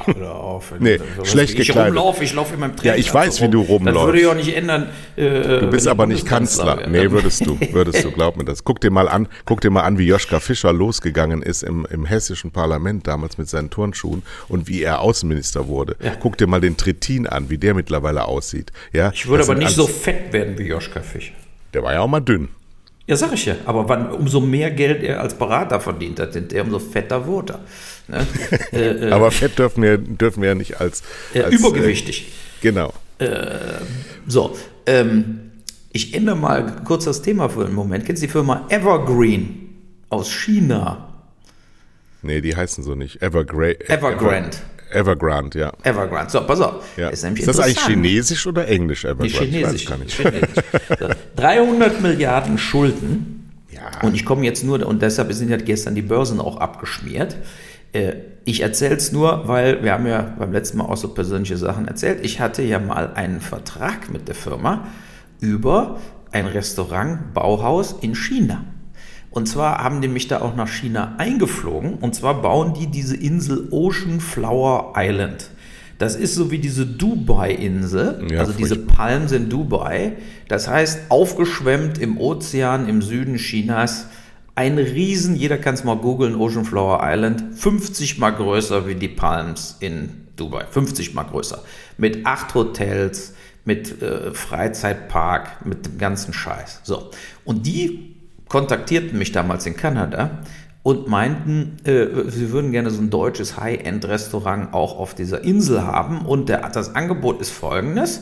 [0.05, 0.73] Hör auf.
[0.79, 1.95] nee, schlecht ich gekleidet.
[1.95, 2.93] rumlaufe, ich laufe in meinem Training.
[2.93, 3.97] Ja, ich weiß, wie du rumläufst.
[3.97, 4.89] Das würde ich auch nicht ändern.
[5.15, 6.77] Äh, du bist aber nicht Kanzler.
[6.77, 8.63] Kanzler nee, würdest du, würdest du, glaub mir das.
[8.63, 12.05] Guck dir mal an, guck dir mal an, wie Joschka Fischer losgegangen ist im, im
[12.05, 15.95] hessischen Parlament damals mit seinen Turnschuhen und wie er Außenminister wurde.
[16.01, 16.15] Ja.
[16.19, 18.71] Guck dir mal den Trittin an, wie der mittlerweile aussieht.
[18.93, 21.33] Ja, ich würde aber nicht so fett werden wie Joschka Fischer.
[21.73, 22.49] Der war ja auch mal dünn.
[23.09, 23.55] Ja, sag ich ja.
[23.65, 27.59] Aber wann, umso mehr Geld er als Berater verdient hat, umso fetter wurde
[28.07, 28.19] er.
[28.19, 28.27] Ne?
[28.71, 31.01] äh, äh, Aber Fett dürfen wir, dürfen wir ja nicht als,
[31.33, 32.31] äh, als übergewichtig.
[32.61, 32.93] genau.
[33.17, 33.79] Äh,
[34.27, 35.39] so, ähm,
[35.91, 38.05] Ich ändere mal kurz das Thema für einen Moment.
[38.05, 39.69] Kennst du die Firma Evergreen
[40.09, 41.23] aus China?
[42.21, 43.23] Nee, die heißen so nicht.
[43.23, 43.89] Evergrande.
[43.89, 44.57] Evergrande.
[44.91, 45.73] Evergrande, ja.
[45.83, 46.31] Evergrande.
[46.31, 46.83] So, pass auf.
[46.97, 47.09] ja.
[47.09, 49.51] Ist, ist das eigentlich chinesisch oder englisch, Evergrande?
[49.51, 49.83] Nee, chinesisch.
[49.83, 50.15] Ich weiß gar nicht.
[50.15, 51.15] Chinesisch.
[51.35, 53.51] 300 Milliarden Schulden.
[53.71, 54.01] Ja.
[54.01, 57.37] Und ich komme jetzt nur, und deshalb sind ja gestern die Börsen auch abgeschmiert.
[57.93, 58.13] Äh,
[58.45, 61.87] ich erzähle es nur, weil wir haben ja beim letzten Mal auch so persönliche Sachen
[61.87, 62.19] erzählt.
[62.23, 64.87] Ich hatte ja mal einen Vertrag mit der Firma
[65.39, 65.99] über
[66.31, 68.63] ein Restaurant Bauhaus in China.
[69.31, 71.95] Und zwar haben die mich da auch nach China eingeflogen.
[71.95, 75.49] Und zwar bauen die diese Insel Ocean Flower Island.
[75.99, 80.13] Das ist so wie diese Dubai-Insel, ja, also diese Palmen sind Dubai.
[80.47, 84.07] Das heißt, aufgeschwemmt im Ozean im Süden Chinas.
[84.55, 89.09] Ein Riesen, jeder kann es mal googeln, Ocean Flower Island, 50 mal größer wie die
[89.09, 90.65] Palms in Dubai.
[90.69, 91.61] 50 mal größer.
[91.97, 93.33] Mit acht Hotels,
[93.65, 96.79] mit äh, Freizeitpark, mit dem ganzen Scheiß.
[96.83, 97.11] So.
[97.43, 98.08] Und die
[98.49, 100.39] kontaktierten mich damals in Kanada
[100.83, 106.25] und meinten, äh, sie würden gerne so ein deutsches High-End-Restaurant auch auf dieser Insel haben.
[106.25, 108.21] Und der, das Angebot ist folgendes.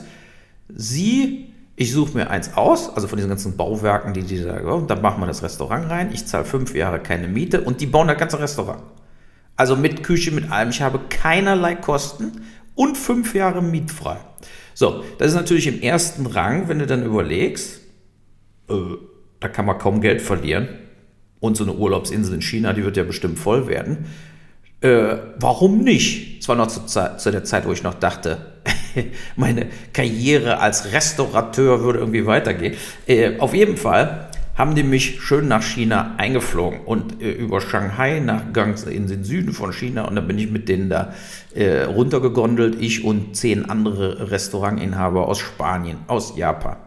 [0.68, 4.90] Sie, ich suche mir eins aus, also von diesen ganzen Bauwerken, die die da, und
[4.90, 6.10] dann machen wir das Restaurant rein.
[6.12, 8.82] Ich zahle fünf Jahre keine Miete und die bauen das ganze Restaurant.
[9.56, 10.70] Also mit Küche, mit allem.
[10.70, 12.42] Ich habe keinerlei Kosten
[12.76, 14.18] und fünf Jahre mietfrei.
[14.74, 17.80] So, das ist natürlich im ersten Rang, wenn du dann überlegst,
[18.70, 18.74] äh,
[19.40, 20.68] da kann man kaum Geld verlieren.
[21.40, 24.06] Und so eine Urlaubsinsel in China, die wird ja bestimmt voll werden.
[24.82, 26.40] Äh, warum nicht?
[26.42, 28.54] Es war noch zu, zu, der Zeit, wo ich noch dachte,
[29.36, 32.76] meine Karriere als Restaurateur würde irgendwie weitergehen.
[33.06, 38.20] Äh, auf jeden Fall haben die mich schön nach China eingeflogen und äh, über Shanghai
[38.20, 41.14] nach ganz in den Süden von China und dann bin ich mit denen da
[41.54, 46.78] äh, runtergegondelt, ich und zehn andere Restaurantinhaber aus Spanien, aus Japan.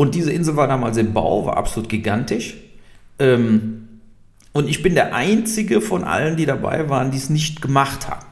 [0.00, 2.56] Und diese Insel war damals im Bau, war absolut gigantisch.
[3.18, 4.00] Ähm,
[4.52, 8.26] und ich bin der einzige von allen, die dabei waren, die es nicht gemacht haben.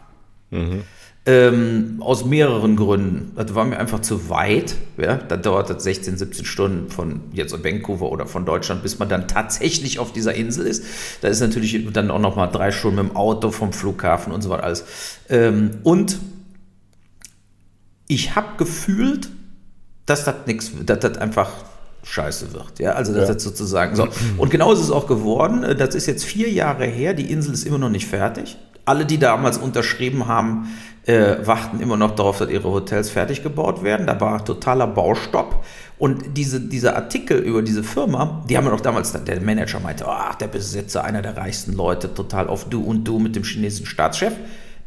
[0.48, 0.83] Mhm.
[1.26, 3.33] Ähm, aus mehreren Gründen.
[3.37, 4.76] Das war mir einfach zu weit.
[4.96, 5.16] Ja?
[5.16, 9.28] Da dauert das 16, 17 Stunden von jetzt Vancouver oder von Deutschland, bis man dann
[9.28, 10.85] tatsächlich auf dieser Insel ist.
[11.20, 14.40] Da ist natürlich dann auch noch mal drei Stunden mit dem Auto vom Flughafen und
[14.40, 14.87] so weiter alles.
[15.28, 16.18] Ähm, und
[18.07, 19.28] ich habe gefühlt,
[20.09, 21.51] dass das nichts, dass das einfach
[22.03, 22.79] scheiße wird.
[22.79, 23.35] Ja, also das ja.
[23.35, 24.09] ist sozusagen so.
[24.38, 25.77] Und genau ist es auch geworden.
[25.79, 27.14] Das ist jetzt vier Jahre her.
[27.14, 28.57] Die Insel ist immer noch nicht fertig.
[28.85, 30.68] Alle, die damals unterschrieben haben,
[31.05, 34.07] äh, warten immer noch darauf, dass ihre Hotels fertig gebaut werden.
[34.07, 35.64] Da war totaler Baustopp.
[35.99, 40.07] Und diese, dieser Artikel über diese Firma, die haben ja noch damals, der Manager meinte,
[40.07, 43.87] ach, der Besitzer, einer der reichsten Leute, total auf Du und Du mit dem chinesischen
[43.87, 44.33] Staatschef.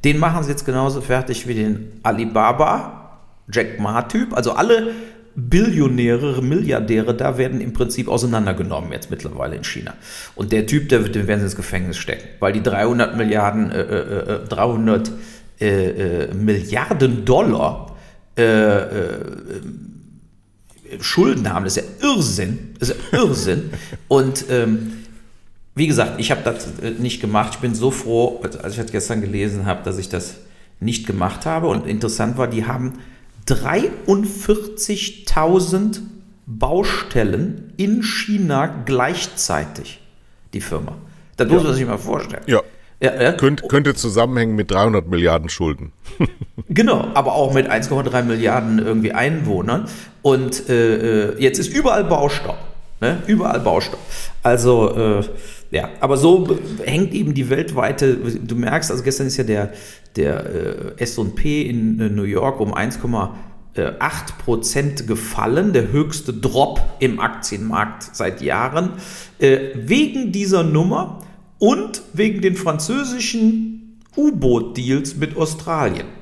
[0.03, 3.19] Den machen sie jetzt genauso fertig wie den Alibaba,
[3.51, 4.35] Jack Ma-Typ.
[4.35, 4.91] Also alle
[5.35, 9.93] Billionäre, Milliardäre da werden im Prinzip auseinandergenommen jetzt mittlerweile in China.
[10.35, 13.81] Und der Typ, der, den werden sie ins Gefängnis stecken, weil die 300 Milliarden, äh,
[13.81, 15.11] äh, 300 äh,
[15.61, 17.95] äh, äh, Milliarden Dollar
[18.35, 18.81] äh,
[20.99, 21.63] Schulden haben.
[21.63, 22.75] Das ist ja Irrsinn.
[22.79, 23.69] Das ist ja Irrsinn.
[24.07, 24.93] Und ähm,
[25.75, 26.67] wie gesagt, ich habe das
[26.99, 27.53] nicht gemacht.
[27.53, 30.35] Ich bin so froh, als ich das gestern gelesen habe, dass ich das
[30.81, 31.67] nicht gemacht habe.
[31.67, 32.93] Und interessant war, die haben
[33.47, 36.01] 43.000
[36.45, 40.01] Baustellen in China gleichzeitig,
[40.53, 40.93] die Firma.
[41.37, 42.43] Das muss man sich mal vorstellen.
[42.47, 42.61] Ja.
[43.03, 43.33] Ja, ja.
[43.33, 45.91] Könnt, könnte zusammenhängen mit 300 Milliarden Schulden.
[46.69, 49.87] genau, aber auch mit 1,3 Milliarden irgendwie Einwohnern.
[50.21, 52.59] Und äh, äh, jetzt ist überall Baustopp.
[53.01, 53.21] Ne?
[53.25, 53.99] Überall Baustopp.
[54.43, 55.23] Also, äh,
[55.71, 59.73] ja, aber so hängt eben die weltweite, du merkst, also gestern ist ja der,
[60.15, 68.15] der äh, SP in äh, New York um 1,8% gefallen, der höchste Drop im Aktienmarkt
[68.15, 68.91] seit Jahren,
[69.39, 71.23] äh, wegen dieser Nummer
[71.57, 76.20] und wegen den französischen U-Boot-Deals mit Australien.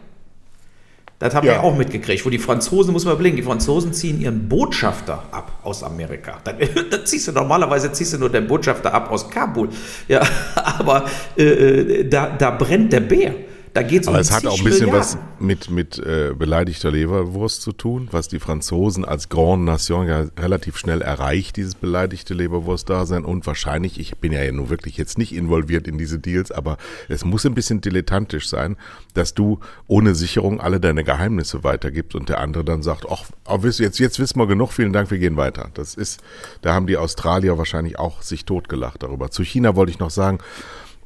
[1.19, 1.53] Das haben ja.
[1.53, 5.51] wir auch mitgekriegt, wo die Franzosen, muss man überlegen, die Franzosen ziehen ihren Botschafter ab
[5.63, 6.37] aus Amerika.
[6.45, 6.53] Da,
[6.91, 9.67] da ziehst du normalerweise ziehst du nur den Botschafter ab aus Kabul.
[10.07, 10.21] Ja,
[10.55, 11.05] aber
[11.37, 13.35] äh, äh da, da brennt der Bär.
[13.79, 14.99] Da geht's Aber um es hat auch ein bisschen Milliarden.
[14.99, 20.25] was mit, mit äh, beleidigter Leberwurst zu tun, was die Franzosen als Grande Nation ja
[20.37, 23.23] relativ schnell erreicht, dieses beleidigte Leberwurst-Dasein.
[23.23, 27.23] Und wahrscheinlich, ich bin ja nun wirklich jetzt nicht involviert in diese Deals, aber es
[27.23, 28.75] muss ein bisschen dilettantisch sein,
[29.13, 33.23] dass du ohne Sicherung alle deine Geheimnisse weitergibst und der andere dann sagt, ach,
[33.63, 35.69] jetzt, jetzt wissen wir genug, vielen Dank, wir gehen weiter.
[35.73, 36.19] Das ist,
[36.63, 39.31] da haben die Australier wahrscheinlich auch sich totgelacht darüber.
[39.31, 40.39] Zu China wollte ich noch sagen,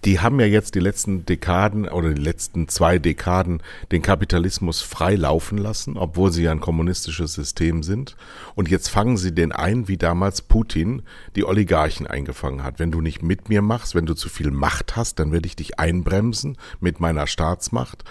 [0.05, 3.61] die haben ja jetzt die letzten Dekaden oder die letzten zwei Dekaden
[3.91, 8.15] den Kapitalismus frei laufen lassen, obwohl sie ja ein kommunistisches System sind.
[8.55, 11.03] Und jetzt fangen sie den ein, wie damals Putin
[11.35, 12.79] die Oligarchen eingefangen hat.
[12.79, 15.55] Wenn du nicht mit mir machst, wenn du zu viel Macht hast, dann werde ich
[15.55, 18.03] dich einbremsen mit meiner Staatsmacht.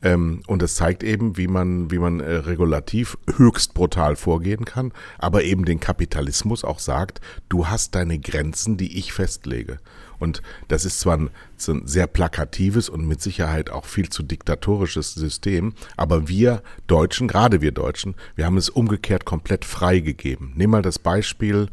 [0.00, 4.92] Ähm, und es zeigt eben, wie man, wie man äh, regulativ höchst brutal vorgehen kann,
[5.18, 9.78] aber eben den Kapitalismus auch sagt, du hast deine Grenzen, die ich festlege.
[10.18, 11.30] Und das ist zwar ein,
[11.68, 17.60] ein, sehr plakatives und mit Sicherheit auch viel zu diktatorisches System, aber wir Deutschen, gerade
[17.60, 20.52] wir Deutschen, wir haben es umgekehrt komplett freigegeben.
[20.56, 21.68] Nimm mal das Beispiel,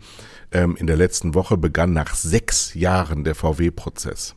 [0.52, 4.36] ähm, in der letzten Woche begann nach sechs Jahren der VW-Prozess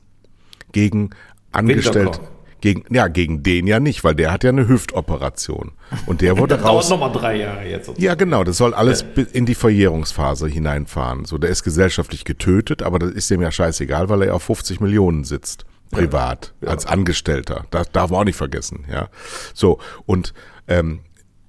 [0.73, 1.11] gegen
[1.53, 2.21] Angestellte
[2.61, 5.73] gegen, ja, gegen den ja nicht, weil der hat ja eine Hüftoperation.
[6.07, 6.89] Und der wurde das raus.
[6.89, 7.91] dauert nochmal drei Jahre jetzt.
[7.99, 8.45] Ja, genau.
[8.45, 11.25] Das soll alles in die Verjährungsphase hineinfahren.
[11.25, 14.81] So, der ist gesellschaftlich getötet, aber das ist dem ja scheißegal, weil er auf 50
[14.81, 15.65] Millionen sitzt.
[15.91, 16.53] Privat.
[16.61, 16.73] Ja, ja.
[16.75, 17.65] Als Angestellter.
[17.71, 19.09] Das darf man auch nicht vergessen, ja.
[19.55, 19.79] So.
[20.05, 20.35] Und,
[20.67, 21.01] ähm,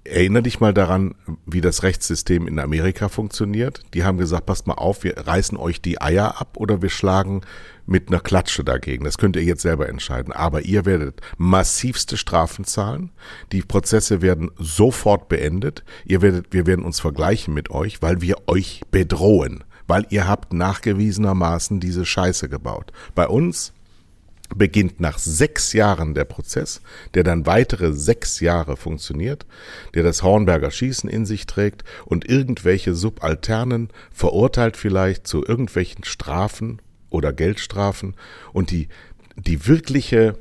[0.05, 1.13] Erinnere dich mal daran,
[1.45, 3.81] wie das Rechtssystem in Amerika funktioniert.
[3.93, 7.41] Die haben gesagt, passt mal auf, wir reißen euch die Eier ab oder wir schlagen
[7.89, 9.03] mit einer Klatsche dagegen.
[9.03, 10.31] Das könnt ihr jetzt selber entscheiden.
[10.31, 13.11] Aber ihr werdet massivste Strafen zahlen.
[13.51, 15.83] Die Prozesse werden sofort beendet.
[16.05, 19.63] Ihr werdet, wir werden uns vergleichen mit euch, weil wir euch bedrohen.
[19.87, 22.93] Weil ihr habt nachgewiesenermaßen diese Scheiße gebaut.
[23.15, 23.73] Bei uns
[24.55, 26.81] beginnt nach sechs Jahren der Prozess,
[27.13, 29.45] der dann weitere sechs Jahre funktioniert,
[29.93, 36.81] der das Hornberger Schießen in sich trägt und irgendwelche Subalternen verurteilt vielleicht zu irgendwelchen Strafen
[37.09, 38.15] oder Geldstrafen
[38.53, 38.87] und die,
[39.35, 40.35] die wirkliche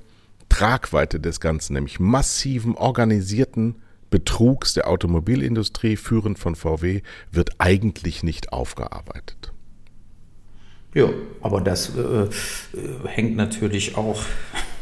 [0.48, 3.76] Tragweite des Ganzen, nämlich massiven organisierten
[4.10, 9.52] Betrugs der Automobilindustrie, führend von VW, wird eigentlich nicht aufgearbeitet.
[10.94, 11.10] Ja,
[11.42, 12.28] aber das äh, äh,
[13.06, 14.22] hängt natürlich auch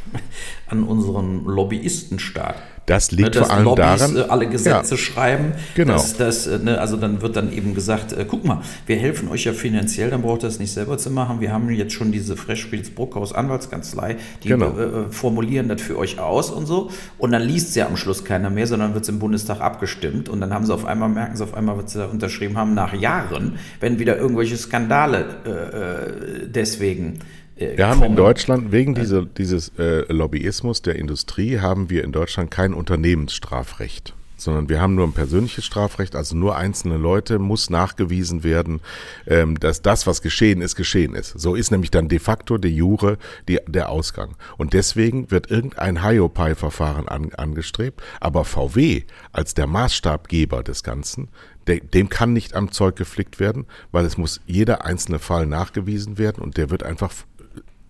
[0.68, 2.57] an unserem Lobbyistenstaat.
[2.87, 5.53] Das liegt ne, vor allem Lobbys, daran, äh, alle Gesetze ja, schreiben.
[5.75, 5.94] Genau.
[5.94, 9.29] Dass, dass, äh, ne, also dann wird dann eben gesagt, äh, guck mal, wir helfen
[9.29, 11.40] euch ja finanziell, dann braucht ihr das nicht selber zu machen.
[11.40, 14.79] Wir haben jetzt schon diese Freshfields Bruckhaus Anwaltskanzlei, die genau.
[14.79, 16.90] äh, formulieren das für euch aus und so.
[17.18, 20.29] Und dann liest es ja am Schluss keiner mehr, sondern wird es im Bundestag abgestimmt.
[20.29, 22.75] Und dann haben sie auf einmal, merken sie auf einmal, was sie da unterschrieben haben,
[22.75, 27.18] nach Jahren, wenn wieder irgendwelche Skandale äh, deswegen
[27.57, 32.12] äh, wir haben in Deutschland, wegen dieser, dieses äh, Lobbyismus der Industrie, haben wir in
[32.12, 37.71] Deutschland kein Unternehmensstrafrecht sondern wir haben nur ein persönliches Strafrecht, also nur einzelne Leute muss
[37.71, 38.81] nachgewiesen werden,
[39.27, 41.38] ähm, dass das, was geschehen ist, geschehen ist.
[41.38, 44.37] So ist nämlich dann de facto de jure die, der Ausgang.
[44.57, 51.29] Und deswegen wird irgendein Hiopai-Verfahren an, angestrebt, aber VW als der Maßstabgeber des Ganzen,
[51.66, 56.19] de, dem kann nicht am Zeug geflickt werden, weil es muss jeder einzelne Fall nachgewiesen
[56.19, 57.12] werden und der wird einfach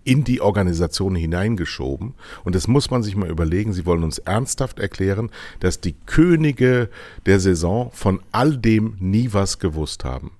[0.07, 2.13] in die Organisation hineingeschoben.
[2.45, 3.73] Und das muss man sich mal überlegen.
[3.73, 6.89] Sie wollen uns ernsthaft erklären, dass die Könige
[7.25, 10.31] der Saison von all dem nie was gewusst haben.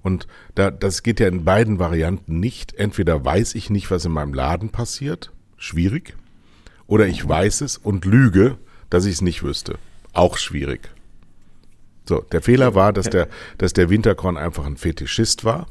[0.00, 2.74] Und da, das geht ja in beiden Varianten nicht.
[2.74, 6.14] Entweder weiß ich nicht, was in meinem Laden passiert, schwierig,
[6.86, 8.58] oder ich weiß es und lüge,
[8.90, 9.78] dass ich es nicht wüsste,
[10.12, 10.88] auch schwierig.
[12.08, 13.26] So, der Fehler war, dass der,
[13.58, 15.66] dass der Winterkorn einfach ein Fetischist war,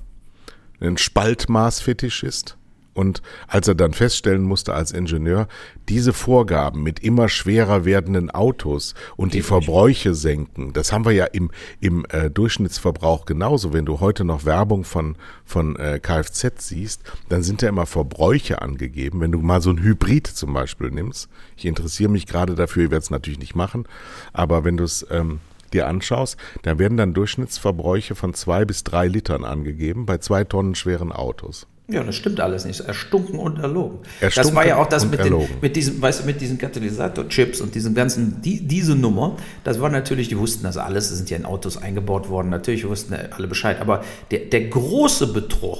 [0.81, 2.57] ein Spaltmaß-Fetischist
[2.95, 5.47] und als er dann feststellen musste als Ingenieur,
[5.89, 11.25] diese Vorgaben mit immer schwerer werdenden Autos und die Verbräuche senken, das haben wir ja
[11.25, 13.73] im, im äh, Durchschnittsverbrauch genauso.
[13.73, 18.61] Wenn du heute noch Werbung von, von äh, Kfz siehst, dann sind ja immer Verbräuche
[18.61, 19.19] angegeben.
[19.19, 22.91] Wenn du mal so ein Hybrid zum Beispiel nimmst, ich interessiere mich gerade dafür, ich
[22.91, 23.85] werde es natürlich nicht machen,
[24.31, 25.41] aber wenn du es ähm,
[25.73, 30.75] dir anschaust, da werden dann Durchschnittsverbräuche von zwei bis drei Litern angegeben bei zwei Tonnen
[30.75, 31.67] schweren Autos.
[31.87, 32.79] Ja, das stimmt alles nicht.
[32.79, 33.99] Erstunken und erlogen.
[34.19, 37.61] Erstunken das war ja auch das mit, den, mit diesem, weißt du, mit diesen Katalysatorchips
[37.61, 41.29] und diesem ganzen, die, diese Nummer, das war natürlich, die wussten das alles, das sind
[41.29, 45.77] ja in Autos eingebaut worden, natürlich wussten alle Bescheid, aber der, der große Betrug,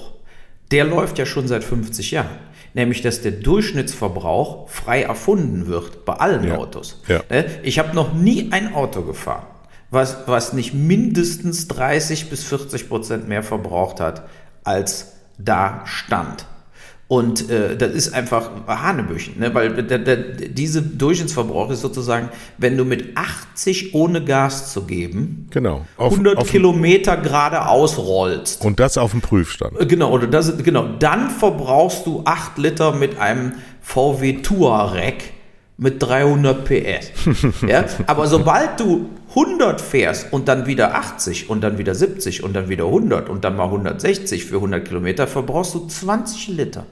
[0.69, 2.37] der läuft ja schon seit 50 Jahren.
[2.75, 6.57] Nämlich, dass der Durchschnittsverbrauch frei erfunden wird bei allen ja.
[6.57, 7.01] Autos.
[7.07, 7.21] Ja.
[7.29, 7.45] Ne?
[7.63, 9.45] Ich habe noch nie ein Auto gefahren,
[9.91, 14.27] was, was nicht mindestens 30 bis 40 Prozent mehr verbraucht hat
[14.65, 16.45] als da stand.
[17.07, 19.53] Und äh, das ist einfach Hanebüchen, ne?
[19.53, 25.47] weil der, der, diese Durchschnittsverbrauch ist sozusagen, wenn du mit 80 ohne Gas zu geben,
[25.51, 28.65] genau, auf, 100 auf Kilometer geradeaus rollst.
[28.65, 29.79] Und das auf dem Prüfstand.
[29.79, 35.34] Äh, genau, oder das, genau, dann verbrauchst du 8 Liter mit einem VW Touareg
[35.77, 37.11] mit 300 PS.
[37.67, 37.85] ja?
[38.07, 42.69] Aber sobald du 100 fährst und dann wieder 80 und dann wieder 70 und dann
[42.69, 46.85] wieder 100 und dann mal 160 für 100 Kilometer, verbrauchst du 20 Liter.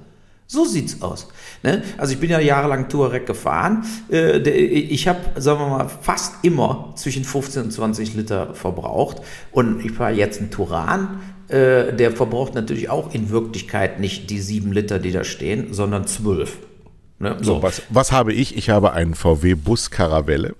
[0.45, 1.29] So sieht's aus.
[1.63, 1.81] Ne?
[1.97, 3.85] Also ich bin ja jahrelang Touareg gefahren.
[4.11, 9.21] Äh, ich habe, sagen wir mal, fast immer zwischen 15 und 20 Liter verbraucht.
[9.51, 11.21] Und ich fahre jetzt einen Turan.
[11.47, 16.05] Äh, der verbraucht natürlich auch in Wirklichkeit nicht die 7 Liter, die da stehen, sondern
[16.05, 16.57] 12.
[17.23, 17.37] Ne?
[17.39, 17.55] So.
[17.55, 18.55] so was, was habe ich?
[18.55, 20.55] Ich habe einen VW Bus Caravelle.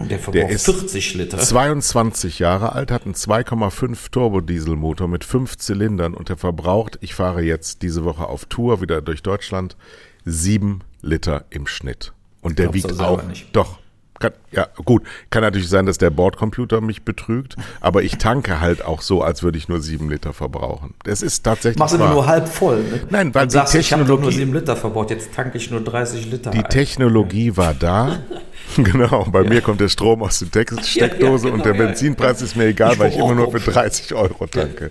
[0.00, 1.38] Der verbraucht der ist 40 Liter.
[1.38, 7.42] 22 Jahre alt, hat einen 2,5 Turbodieselmotor mit fünf Zylindern und der verbraucht, ich fahre
[7.42, 9.76] jetzt diese Woche auf Tour wieder durch Deutschland,
[10.24, 12.12] sieben Liter im Schnitt.
[12.42, 13.24] Und der wiegt auch.
[13.24, 13.54] Nicht.
[13.56, 13.78] Doch,
[14.18, 15.02] kann, ja, gut.
[15.30, 19.42] Kann natürlich sein, dass der Bordcomputer mich betrügt, aber ich tanke halt auch so, als
[19.42, 20.94] würde ich nur sieben Liter verbrauchen.
[21.04, 21.78] Das ist tatsächlich.
[21.78, 23.00] Machst du nur halb voll, ne?
[23.10, 24.14] Nein, weil die sagst, Technologie.
[24.14, 26.50] Ich nur sieben Liter verbraucht, jetzt tanke ich nur 30 Liter.
[26.50, 26.68] Die ein.
[26.68, 28.20] Technologie war da.
[28.76, 29.48] genau, bei ja.
[29.48, 32.66] mir kommt der Strom aus der Steckdose ja, ja, genau, und der Benzinpreis ist mir
[32.66, 34.90] egal, ich weil ich immer nur für 30 Euro tanke.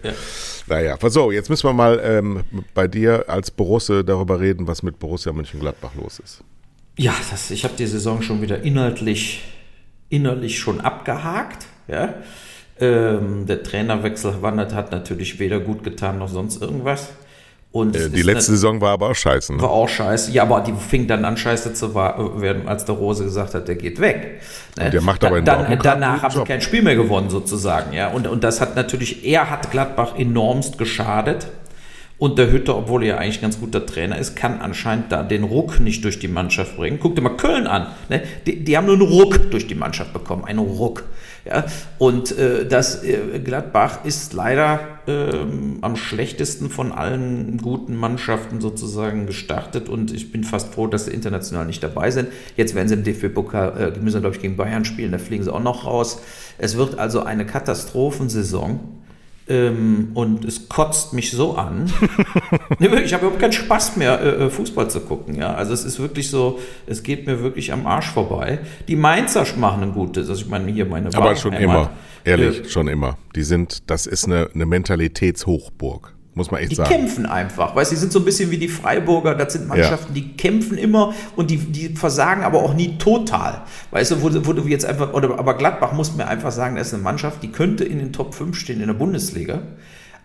[0.68, 5.00] Naja, so, jetzt müssen wir mal ähm, bei dir als Borusse darüber reden, was mit
[5.00, 6.44] Borussia Mönchengladbach los ist.
[6.98, 9.44] Ja, das, ich habe die Saison schon wieder inhaltlich,
[10.10, 11.68] innerlich schon abgehakt.
[11.88, 12.16] Ja.
[12.80, 17.10] Ähm, der Trainerwechsel wandert hat natürlich weder gut getan noch sonst irgendwas.
[17.72, 19.54] Und äh, die letzte eine, Saison war aber auch scheiße.
[19.54, 19.62] Ne?
[19.62, 20.32] War auch scheiße.
[20.32, 23.76] Ja, aber die fing dann an, scheiße zu werden, als der Rose gesagt hat, der
[23.76, 24.42] geht weg.
[24.78, 24.86] Ne?
[24.86, 27.94] Und der macht aber da, dann, Danach haben sie kein Spiel mehr gewonnen, sozusagen.
[27.94, 28.08] Ja?
[28.10, 31.48] Und, und das hat natürlich, er hat Gladbach enormst geschadet.
[32.20, 35.44] Und der Hütter, obwohl er ja eigentlich ganz guter Trainer ist, kann anscheinend da den
[35.44, 36.98] Ruck nicht durch die Mannschaft bringen.
[37.00, 37.88] Guck dir mal Köln an.
[38.10, 38.24] Ne?
[38.48, 40.44] Die, die, haben nur einen Ruck durch die Mannschaft bekommen.
[40.44, 41.04] Einen Ruck.
[41.46, 41.66] Ja?
[42.00, 45.30] Und äh, das äh, Gladbach ist leider äh,
[45.82, 49.88] am schlechtesten von allen guten Mannschaften sozusagen gestartet.
[49.88, 52.30] Und ich bin fast froh, dass sie international nicht dabei sind.
[52.56, 55.12] Jetzt werden sie im DFB-Pokal, äh, müssen glaube ich, gegen Bayern spielen.
[55.12, 56.20] Da fliegen sie auch noch raus.
[56.58, 58.80] Es wird also eine Katastrophensaison.
[59.50, 61.86] Ähm, und es kotzt mich so an.
[62.80, 65.36] ich habe überhaupt keinen Spaß mehr, äh, äh, Fußball zu gucken.
[65.36, 65.54] Ja?
[65.54, 68.60] Also es ist wirklich so, es geht mir wirklich am Arsch vorbei.
[68.88, 71.92] Die Mainzer machen ein gutes, also ich meine hier meine Aber schon immer,
[72.26, 73.18] ehrlich, äh, schon immer.
[73.36, 76.90] Die sind, das ist eine, eine Mentalitätshochburg muss man echt die sagen.
[76.90, 79.68] Die kämpfen einfach, weißt du, die sind so ein bisschen wie die Freiburger, das sind
[79.68, 80.22] Mannschaften, ja.
[80.22, 83.64] die kämpfen immer und die, die versagen aber auch nie total.
[83.92, 86.88] Weißt du, wo, wo du jetzt einfach, oder, aber Gladbach muss mir einfach sagen, das
[86.88, 89.64] ist eine Mannschaft, die könnte in den Top 5 stehen in der Bundesliga,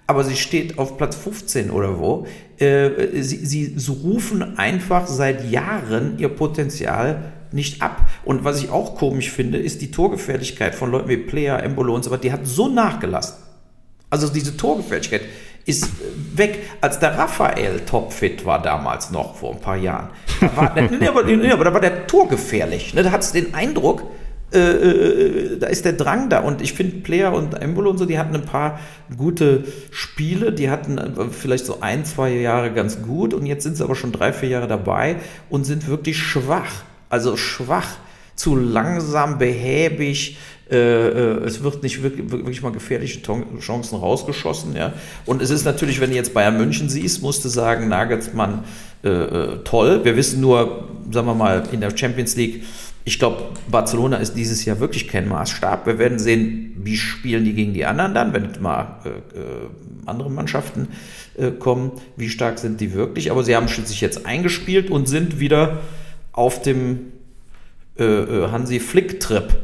[0.07, 2.27] aber sie steht auf Platz 15 oder wo.
[2.59, 8.09] Äh, sie, sie, sie rufen einfach seit Jahren ihr Potenzial nicht ab.
[8.25, 12.05] Und was ich auch komisch finde, ist die Torgefährlichkeit von Leuten wie Player, Embolo und
[12.05, 13.37] so weiter, die hat so nachgelassen.
[14.12, 15.22] Also diese Torgefährlichkeit
[15.64, 15.88] ist
[16.35, 20.09] weg, als der Raphael topfit war damals noch, vor ein paar Jahren.
[20.40, 22.94] Da war, nee, aber, nee, aber da war der Tor gefährlich.
[22.94, 23.03] Ne?
[23.03, 24.03] Da hat es den Eindruck,
[24.53, 26.40] äh, äh, da ist der Drang da.
[26.40, 28.81] Und ich finde, Player und Embolo und so, die hatten ein paar
[29.16, 30.53] gute Spiele.
[30.53, 33.33] Die hatten äh, vielleicht so ein, zwei Jahre ganz gut.
[33.33, 35.16] Und jetzt sind sie aber schon drei, vier Jahre dabei
[35.48, 36.85] und sind wirklich schwach.
[37.09, 37.96] Also schwach,
[38.35, 40.37] zu langsam, behäbig.
[40.73, 43.21] Äh, äh, es wird nicht wirklich, wirklich, mal gefährliche
[43.61, 44.75] Chancen rausgeschossen.
[44.75, 44.95] Ja?
[45.27, 48.65] Und es ist natürlich, wenn du jetzt Bayern München siehst, musst du sagen, Nagelsmann,
[49.05, 50.03] äh, äh, toll.
[50.05, 52.63] Wir wissen nur, sagen wir mal, in der Champions League,
[53.05, 55.87] ich glaube, Barcelona ist dieses Jahr wirklich kein Maßstab.
[55.87, 60.89] Wir werden sehen, wie spielen die gegen die anderen dann, wenn mal äh, andere Mannschaften
[61.59, 63.31] kommen, wie stark sind die wirklich.
[63.31, 65.79] Aber sie haben sich jetzt eingespielt und sind wieder
[66.33, 67.13] auf dem
[67.99, 69.55] Hansi Flick-Trip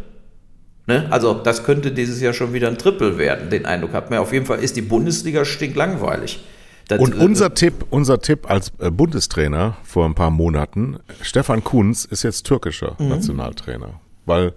[0.88, 1.06] Ne?
[1.10, 4.20] Also das könnte dieses Jahr schon wieder ein Triple werden, den Eindruck hat man.
[4.20, 6.40] Auf jeden Fall ist die Bundesliga stinklangweilig.
[6.88, 12.06] Das, und unser Tipp, unser Tipp als äh, Bundestrainer vor ein paar Monaten, Stefan Kunz
[12.06, 13.10] ist jetzt türkischer mhm.
[13.10, 14.54] Nationaltrainer, weil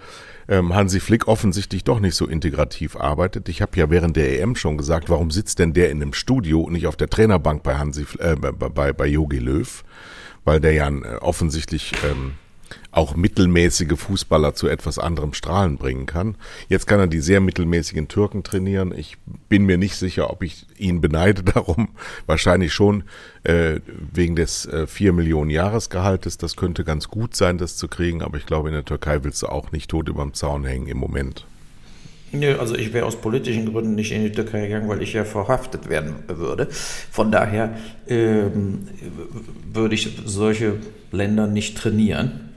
[0.47, 3.49] ähm, Hansi Flick offensichtlich doch nicht so integrativ arbeitet.
[3.49, 6.61] Ich habe ja während der EM schon gesagt, warum sitzt denn der in einem Studio
[6.61, 9.83] und nicht auf der Trainerbank bei Hansi äh, bei bei Jogi Löw,
[10.45, 12.35] weil der ja äh, offensichtlich ähm,
[12.91, 16.35] auch mittelmäßige Fußballer zu etwas anderem Strahlen bringen kann.
[16.69, 18.93] Jetzt kann er die sehr mittelmäßigen Türken trainieren.
[18.95, 19.17] Ich
[19.49, 21.89] bin mir nicht sicher, ob ich ihn beneide darum.
[22.25, 23.03] Wahrscheinlich schon
[23.43, 23.79] äh,
[24.13, 26.37] wegen des äh, 4 Millionen Jahresgehaltes.
[26.37, 28.21] Das könnte ganz gut sein, das zu kriegen.
[28.21, 30.97] Aber ich glaube, in der Türkei willst du auch nicht tot überm Zaun hängen im
[30.97, 31.45] Moment.
[32.33, 35.25] Nö, also ich wäre aus politischen Gründen nicht in die Türkei gegangen, weil ich ja
[35.25, 36.67] verhaftet werden würde.
[36.69, 37.75] Von daher
[38.07, 38.87] ähm,
[39.73, 40.75] würde ich solche
[41.11, 42.50] Länder nicht trainieren.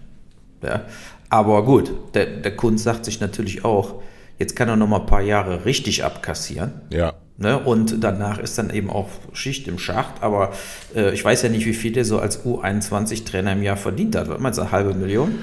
[0.64, 0.82] Ja.
[1.30, 4.02] Aber gut, der, der Kunst sagt sich natürlich auch,
[4.38, 6.72] jetzt kann er noch mal ein paar Jahre richtig abkassieren.
[6.90, 7.14] Ja.
[7.36, 7.58] Ne?
[7.58, 10.22] Und danach ist dann eben auch Schicht im Schacht.
[10.22, 10.52] Aber
[10.94, 14.28] äh, ich weiß ja nicht, wie viel der so als U21-Trainer im Jahr verdient hat.
[14.28, 15.34] Was meinst du, eine halbe Million?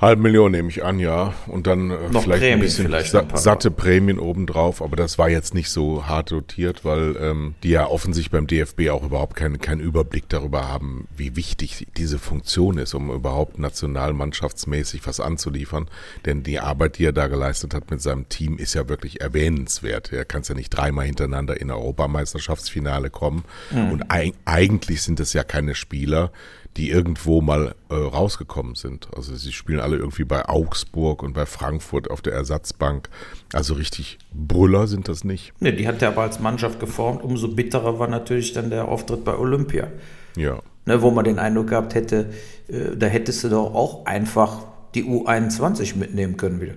[0.00, 1.34] Halb Million nehme ich an, ja.
[1.46, 5.18] Und dann äh, Noch vielleicht Prämien ein bisschen vielleicht sa satte Prämien obendrauf, aber das
[5.18, 9.34] war jetzt nicht so hart dotiert, weil ähm, die ja offensichtlich beim DFB auch überhaupt
[9.34, 15.88] keinen keinen Überblick darüber haben, wie wichtig diese Funktion ist, um überhaupt nationalmannschaftsmäßig was anzuliefern.
[16.26, 20.12] Denn die Arbeit, die er da geleistet hat mit seinem Team, ist ja wirklich erwähnenswert.
[20.12, 23.44] Er kann ja nicht dreimal hintereinander in Europameisterschaftsfinale kommen.
[23.70, 26.30] Und eig eigentlich sind es ja keine Spieler,
[26.78, 29.08] die irgendwo mal äh, rausgekommen sind.
[29.14, 33.08] Also sie spielen alle irgendwie bei Augsburg und bei Frankfurt auf der Ersatzbank.
[33.52, 35.52] Also richtig Brüller sind das nicht.
[35.60, 37.24] Ne, die hat er aber als Mannschaft geformt.
[37.24, 39.88] Umso bitterer war natürlich dann der Auftritt bei Olympia.
[40.36, 40.60] Ja.
[40.86, 42.30] Ne, wo man den Eindruck gehabt hätte,
[42.68, 44.64] äh, da hättest du doch auch einfach
[44.94, 46.74] die U21 mitnehmen können wieder.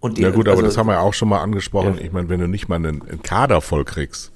[0.00, 1.94] Und die, Ja gut, aber also- das haben wir ja auch schon mal angesprochen.
[1.98, 2.04] Ja.
[2.04, 4.32] Ich meine, wenn du nicht mal einen, einen Kader voll kriegst,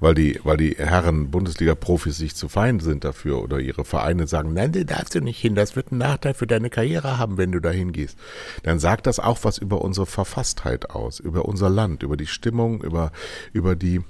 [0.00, 4.54] weil die, weil die Herren Bundesliga-Profis sich zu fein sind dafür oder ihre Vereine sagen,
[4.54, 7.52] nein, da darfst du nicht hin, das wird einen Nachteil für deine Karriere haben, wenn
[7.52, 8.18] du da hingehst,
[8.62, 12.82] dann sagt das auch was über unsere Verfasstheit aus, über unser Land, über die Stimmung,
[12.82, 13.12] über,
[13.52, 14.00] über die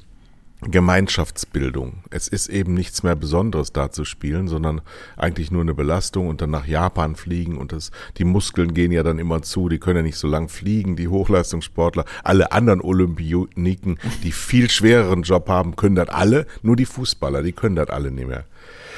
[0.63, 2.05] Gemeinschaftsbildung.
[2.11, 4.83] Es ist eben nichts mehr Besonderes da zu spielen, sondern
[5.17, 9.03] eigentlich nur eine Belastung und dann nach Japan fliegen und das, die Muskeln gehen ja
[9.03, 13.99] dann immer zu, die können ja nicht so lang fliegen, die Hochleistungssportler, alle anderen Olympioniken,
[14.23, 18.11] die viel schwereren Job haben, können das alle, nur die Fußballer, die können das alle
[18.11, 18.45] nicht mehr.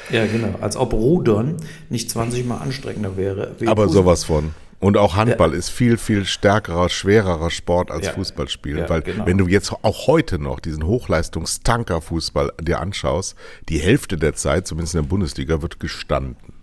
[0.09, 0.55] Ja, genau.
[0.59, 1.57] Als ob Rudern
[1.89, 3.55] nicht 20 Mal anstrengender wäre.
[3.65, 3.89] Aber Fußball.
[3.89, 4.51] sowas von.
[4.83, 8.11] Und auch Handball ist viel, viel stärkerer, schwererer Sport als Ja.
[8.11, 8.79] Fußballspielen.
[8.79, 9.25] Ja, weil genau.
[9.25, 13.35] wenn du jetzt auch heute noch diesen Hochleistungstanker-Fußball dir anschaust,
[13.69, 16.53] die Hälfte der Zeit, zumindest in der Bundesliga, wird gestanden.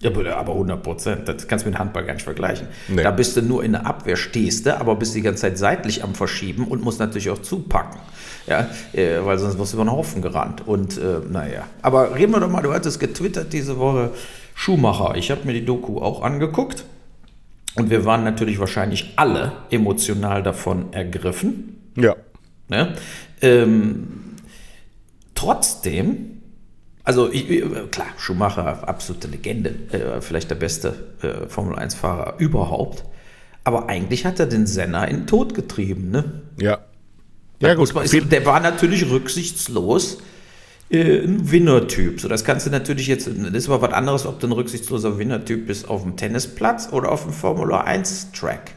[0.00, 1.28] Ja, aber aber 100 Prozent.
[1.28, 2.66] Das kannst du mit Handball gar nicht vergleichen.
[2.88, 3.04] Nee.
[3.04, 6.02] Da bist du nur in der Abwehr, stehst du, aber bist die ganze Zeit seitlich
[6.02, 8.00] am Verschieben und musst natürlich auch zupacken.
[8.48, 10.66] Ja, äh, weil sonst wirst du über den Haufen gerannt.
[10.66, 11.68] Und äh, naja.
[11.82, 14.10] Aber reden wir doch mal, du hattest getwittert diese Woche
[14.56, 15.14] Schumacher.
[15.14, 16.84] Ich habe mir die Doku auch angeguckt.
[17.74, 21.92] Und wir waren natürlich wahrscheinlich alle emotional davon ergriffen.
[21.96, 22.16] Ja.
[22.68, 22.94] Ne?
[23.40, 24.36] Ähm,
[25.34, 26.42] trotzdem,
[27.04, 33.04] also ich, ich- klar, Schumacher, absolute Legende, äh, vielleicht der beste äh, Formel-1-Fahrer überhaupt.
[33.64, 36.10] Aber eigentlich hat er den Senna in den Tod getrieben.
[36.10, 36.42] Ne?
[36.60, 36.78] Ja.
[37.60, 37.94] Ja, gut.
[37.94, 40.18] man- der war natürlich rücksichtslos.
[40.92, 42.20] Äh, ein Winnertyp.
[42.20, 45.18] So, das kannst du natürlich jetzt, das ist aber was anderes, ob du ein rücksichtsloser
[45.18, 48.72] Winnertyp bist auf dem Tennisplatz oder auf dem Formula 1 Track.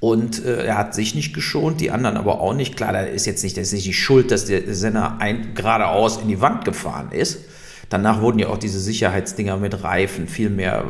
[0.00, 2.76] Und äh, er hat sich nicht geschont, die anderen aber auch nicht.
[2.76, 6.18] Klar, da ist jetzt nicht, das ist nicht die Schuld, dass der Senna ein, geradeaus
[6.18, 7.38] in die Wand gefahren ist.
[7.88, 10.84] Danach wurden ja auch diese Sicherheitsdinger mit Reifen viel mehr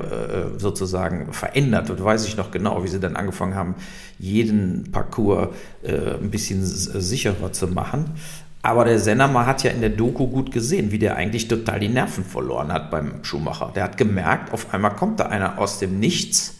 [0.56, 1.90] äh, sozusagen verändert.
[1.90, 3.76] Und weiß ich noch genau, wie sie dann angefangen haben,
[4.18, 5.50] jeden Parcours
[5.84, 8.16] äh, ein bisschen sicherer zu machen.
[8.62, 11.78] Aber der Senna, man hat ja in der Doku gut gesehen, wie der eigentlich total
[11.80, 13.72] die Nerven verloren hat beim Schumacher.
[13.74, 16.56] Der hat gemerkt, auf einmal kommt da einer aus dem Nichts,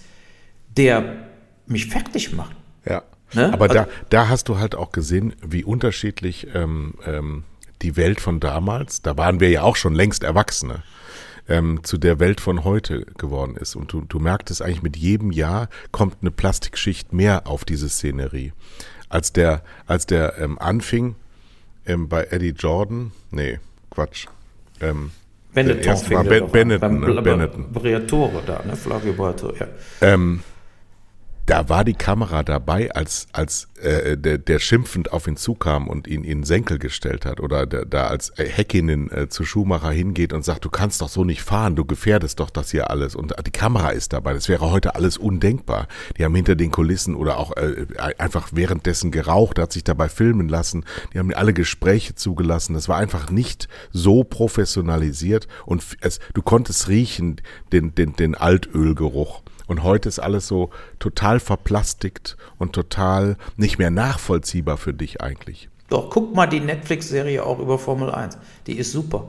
[0.76, 1.16] der
[1.66, 2.54] mich fertig macht.
[2.84, 3.02] ja.
[3.34, 3.52] Ne?
[3.52, 7.44] Aber Also- da, da hast du halt auch gesehen, wie unterschiedlich ähm, ähm,
[7.82, 10.82] die Welt von damals, da waren wir ja auch schon längst Erwachsene,
[11.46, 13.76] ähm, zu der Welt von heute geworden ist.
[13.76, 18.52] Und du, du merktest eigentlich mit jedem Jahr kommt eine Plastikschicht mehr auf diese Szenerie.
[19.10, 21.14] Als der, als der ähm, anfing
[21.88, 23.58] ähm, bei Eddie Jordan, nee,
[23.90, 24.26] Quatsch.
[24.80, 25.10] Ähm,
[25.52, 26.50] Benetton war der Ben-.
[26.52, 27.22] Benetton, Beim ne?
[27.22, 27.72] Benetton.
[27.72, 28.76] Briatore da, ne?
[28.76, 29.66] Flavio Briatore, ja.
[30.00, 30.40] Ähm,
[31.48, 36.06] da war die Kamera dabei, als, als äh, der, der schimpfend auf ihn zukam und
[36.06, 37.40] ihn in den Senkel gestellt hat.
[37.40, 41.08] Oder der, da als äh, Häkkinen äh, zu Schumacher hingeht und sagt, du kannst doch
[41.08, 43.14] so nicht fahren, du gefährdest doch das hier alles.
[43.14, 44.34] Und die Kamera ist dabei.
[44.34, 45.88] Das wäre heute alles undenkbar.
[46.18, 47.86] Die haben hinter den Kulissen oder auch äh,
[48.18, 50.84] einfach währenddessen geraucht, hat sich dabei filmen lassen.
[51.14, 52.74] Die haben alle Gespräche zugelassen.
[52.74, 55.48] Das war einfach nicht so professionalisiert.
[55.64, 57.40] Und es, du konntest riechen,
[57.72, 59.40] den, den, den Altölgeruch.
[59.68, 65.68] Und heute ist alles so total verplastigt und total nicht mehr nachvollziehbar für dich eigentlich.
[65.88, 68.38] Doch, guck mal die Netflix-Serie auch über Formel 1.
[68.66, 69.28] Die ist super.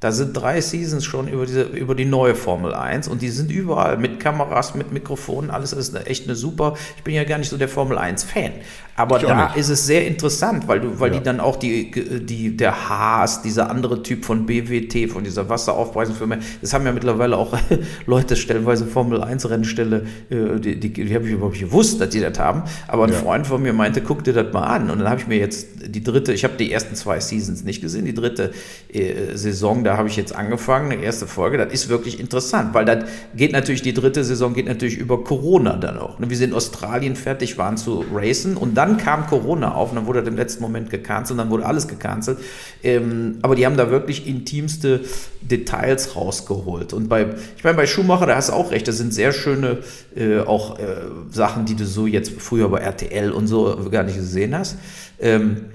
[0.00, 3.50] Da sind drei Seasons schon über, diese, über die neue Formel 1 und die sind
[3.50, 6.74] überall mit Kameras, mit Mikrofonen, alles ist eine, echt eine super.
[6.96, 8.52] Ich bin ja gar nicht so der Formel 1-Fan.
[8.98, 9.56] Aber da nicht.
[9.56, 11.18] ist es sehr interessant, weil, du, weil Ja.
[11.18, 11.90] die dann auch die,
[12.24, 17.36] die, der Haas, dieser andere Typ von BWT, von dieser Wasseraufpreisungsfirma, das haben ja mittlerweile
[17.36, 17.56] auch
[18.06, 22.20] Leute stellenweise Formel 1-Rennstelle, äh, die, die, die habe ich überhaupt nicht gewusst, dass die
[22.20, 22.62] das haben.
[22.88, 23.18] Aber ein Ja.
[23.18, 24.90] Freund von mir meinte, guck dir das mal an.
[24.90, 27.80] Und dann habe ich mir jetzt die dritte, ich habe die ersten zwei Seasons nicht
[27.80, 28.50] gesehen, die dritte
[28.92, 32.84] äh, Saison, da habe ich jetzt angefangen, eine erste Folge, das ist wirklich interessant, weil
[32.84, 33.04] das
[33.36, 36.18] geht natürlich, die dritte Saison geht natürlich über Corona dann auch.
[36.18, 36.28] ne?
[36.30, 39.96] Wie sie in Australien fertig waren zu racen und dann dann kam Corona auf und
[39.96, 42.38] dann wurde er im letzten Moment gecancelt und dann wurde alles gecancelt.
[42.82, 45.00] Ähm, aber die haben da wirklich intimste
[45.40, 46.92] Details rausgeholt.
[46.92, 47.26] Und bei,
[47.56, 49.78] ich meine, bei Schumacher, da hast du auch recht, das sind sehr schöne
[50.16, 50.84] äh, auch äh,
[51.30, 54.76] Sachen, die du so jetzt früher bei RTL und so gar nicht gesehen hast.
[55.20, 55.66] Ähm,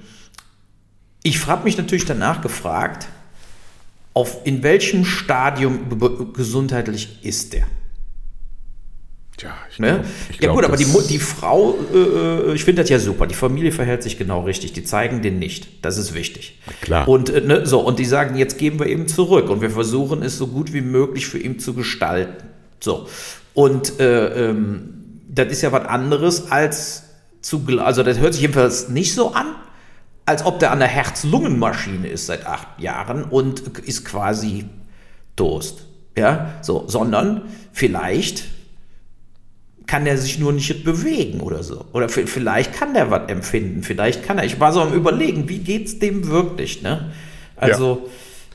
[1.23, 3.07] ich habe mich natürlich danach gefragt,
[4.13, 7.65] auf in welchem Stadium gesundheitlich ist der?
[9.43, 9.91] Tja, ich Ne?
[9.91, 13.27] glaub, ich ja glaub, gut, aber die, die Frau, äh, ich finde das ja super.
[13.27, 14.73] Die Familie verhält sich genau richtig.
[14.73, 15.85] Die zeigen den nicht.
[15.85, 16.59] Das ist wichtig.
[16.81, 17.07] Klar.
[17.07, 20.23] Und äh, ne, so und die sagen, jetzt geben wir ihm zurück und wir versuchen
[20.23, 22.45] es so gut wie möglich für ihn zu gestalten.
[22.79, 23.07] So
[23.53, 27.03] und äh, ähm, das ist ja was anderes als
[27.41, 29.55] zu, also das hört sich jedenfalls nicht so an,
[30.25, 34.65] als ob der an der Herz-Lungen-Maschine ist seit acht Jahren und ist quasi
[35.35, 35.85] Toast.
[36.15, 37.41] Ja, so, sondern
[37.71, 38.45] vielleicht
[39.87, 41.85] kann er sich nur nicht bewegen oder so.
[41.93, 43.83] Oder vielleicht kann der was empfinden.
[43.83, 44.45] Vielleicht kann er.
[44.45, 47.11] Ich war so am Überlegen, wie geht's dem wirklich, ne?
[47.55, 48.09] Also,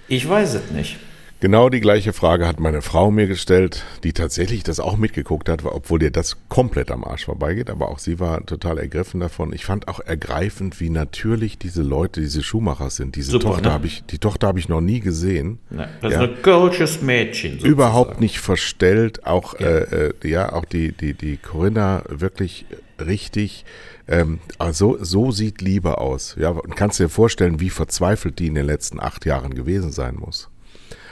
[0.09, 0.97] ich weiß es nicht.
[1.41, 5.65] Genau die gleiche Frage hat meine Frau mir gestellt, die tatsächlich das auch mitgeguckt hat,
[5.65, 9.53] obwohl dir das komplett am Arsch vorbeigeht, aber auch sie war total ergriffen davon.
[9.53, 13.15] Ich fand auch ergreifend, wie natürlich diese Leute, diese Schuhmacher sind.
[13.15, 13.73] Diese Super, Tochter ne?
[13.73, 15.61] habe ich, die Tochter habe ich noch nie gesehen.
[15.71, 15.89] Ne?
[16.03, 16.25] Das Ja.
[16.25, 17.53] ist ein kölsches Mädchen.
[17.53, 17.73] sozusagen.
[17.73, 22.67] Überhaupt nicht verstellt, auch äh, äh, ja, auch die die die Corinna wirklich
[23.01, 23.65] richtig.
[24.09, 26.35] Ähm, also so sieht Liebe aus.
[26.37, 30.17] Ja, und kannst dir vorstellen, wie verzweifelt die in den letzten acht Jahren gewesen sein
[30.17, 30.49] muss.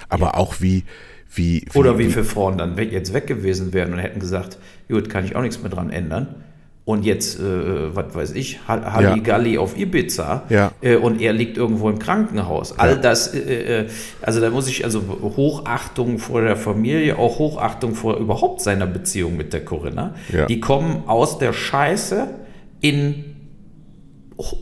[0.08, 0.84] Aber auch wie
[1.34, 4.58] wie, wie Oder wie viele Frauen dann weg, jetzt weg gewesen wären und hätten gesagt,
[4.88, 6.36] gut, kann ich auch nichts mehr dran ändern.
[6.86, 10.70] Und jetzt, äh, was weiß ich, Ha- Halligalli auf Ibiza Ja.
[10.80, 12.78] äh, und er liegt irgendwo im Krankenhaus.
[12.78, 13.86] All das, äh, äh,
[14.22, 19.36] also da muss ich, also Hochachtung vor der Familie, auch Hochachtung vor überhaupt seiner Beziehung
[19.36, 20.14] mit der Corinna.
[20.32, 20.46] Ja.
[20.46, 22.28] Die kommen aus der Scheiße
[22.80, 23.24] in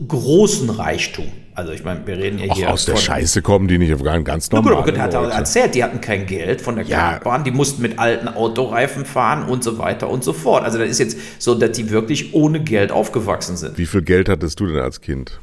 [0.08, 1.26] großen Reichtum.
[1.56, 4.02] Also ich meine, wir reden ja Auch hier aus der Scheiße kommen die nicht auf
[4.02, 4.88] gar ganz na gut, normal.
[4.90, 7.10] aber hat er erzählt, die hatten kein Geld von der Ja.
[7.12, 10.64] Kartbahn, die mussten mit alten Autoreifen fahren und so weiter und so fort.
[10.64, 13.78] Also das ist jetzt so, dass die wirklich ohne Geld aufgewachsen sind.
[13.78, 15.38] Wie viel Geld hattest du denn als Kind?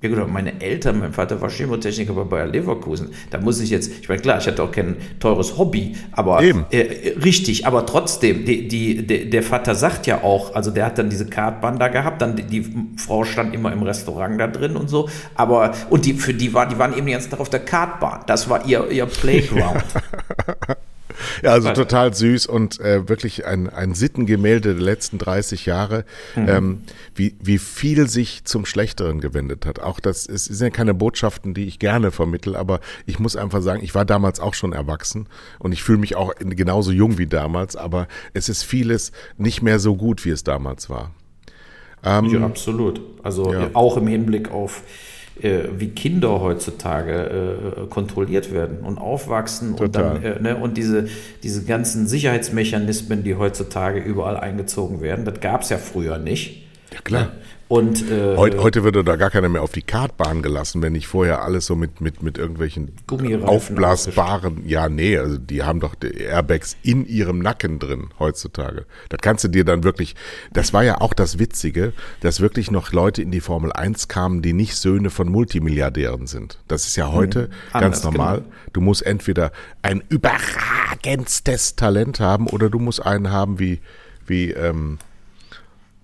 [0.00, 3.10] Ja gut, meine Eltern, mein Vater war Chemotechniker bei Bayer Leverkusen.
[3.30, 6.40] Da muss ich jetzt, ich meine, klar, ich hatte auch kein teures Hobby, aber.
[6.70, 10.98] Äh, richtig, aber trotzdem, die, die, der, der Vater sagt ja auch, also der hat
[10.98, 12.64] dann diese Kartbahn da gehabt, dann die, die
[12.96, 16.68] Frau stand immer im Restaurant da drin und so, aber und die für die war,
[16.68, 18.20] die waren eben die ganze Tag auf der Kartbahn.
[18.26, 19.82] Das war ihr, ihr Playground.
[21.42, 21.82] Ja, also Warte.
[21.82, 26.04] total süß und äh, wirklich ein, ein Sittengemälde der letzten 30 Jahre,
[26.36, 26.48] Mhm.
[26.48, 26.80] ähm,
[27.14, 29.80] wie, wie viel sich zum Schlechteren gewendet hat.
[29.80, 33.62] Auch das ist, sind ja keine Botschaften, die ich gerne vermittel, aber ich muss einfach
[33.62, 37.26] sagen, ich war damals auch schon erwachsen und ich fühle mich auch genauso jung wie
[37.26, 41.12] damals, aber es ist vieles nicht mehr so gut, wie es damals war.
[42.04, 43.00] Ja, absolut.
[43.24, 43.66] Also ja.
[43.66, 49.94] äh, auch im Hinblick auf äh, wie Kinder heutzutage äh, kontrolliert werden und aufwachsen und
[49.94, 50.36] dann Total.
[50.36, 51.08] äh, ne, und diese,
[51.42, 56.66] diese ganzen Sicherheitsmechanismen, die heutzutage überall eingezogen werden, das gab es ja früher nicht.
[56.92, 57.32] Ja, klar.
[57.68, 61.06] Und äh, Heute, heute würde da gar keiner mehr auf die Kartbahn gelassen, wenn nicht
[61.06, 62.92] vorher alles so mit, mit, mit irgendwelchen
[63.42, 68.86] aufblasbaren, ja, nee, also die haben doch die Airbags in ihrem Nacken drin heutzutage.
[69.10, 70.16] Das kannst du dir dann wirklich,
[70.50, 74.40] das war ja auch das Witzige, dass wirklich noch Leute in die Formel 1 kamen,
[74.40, 76.58] die nicht Söhne von Multimilliardären sind.
[76.68, 78.36] Das ist ja heute ganz Anders, normal.
[78.38, 78.48] genau.
[78.72, 79.52] Du musst entweder
[79.82, 83.80] ein überragendstes Talent haben oder du musst einen haben wie,
[84.26, 84.98] wie, ähm,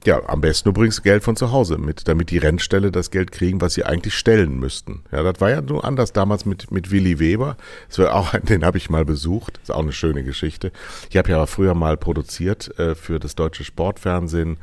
[0.07, 3.32] ja, am besten du bringst Geld von zu Hause mit, damit die Rennställe das Geld
[3.32, 5.02] kriegen, was sie eigentlich stellen müssten.
[5.11, 7.57] Ja, das war ja nur anders damals mit, mit Willy Weber.
[7.88, 9.59] Das war auch, den habe ich mal besucht.
[9.62, 10.72] ist auch eine schöne Geschichte.
[11.11, 14.59] Ich habe ja früher mal produziert äh, für das deutsche Sportfernsehen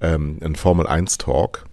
[0.00, 1.64] ähm, einen Formel 1 Talk.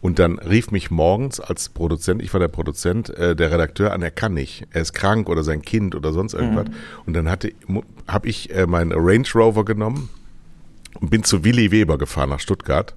[0.00, 4.02] Und dann rief mich morgens als Produzent, ich war der Produzent, äh, der Redakteur an,
[4.02, 4.66] er kann nicht.
[4.70, 6.66] Er ist krank oder sein Kind oder sonst irgendwas.
[7.06, 7.52] Und dann hatte,
[8.08, 10.08] habe ich äh, meinen Range Rover genommen,
[10.98, 12.94] und bin zu Willy Weber gefahren nach Stuttgart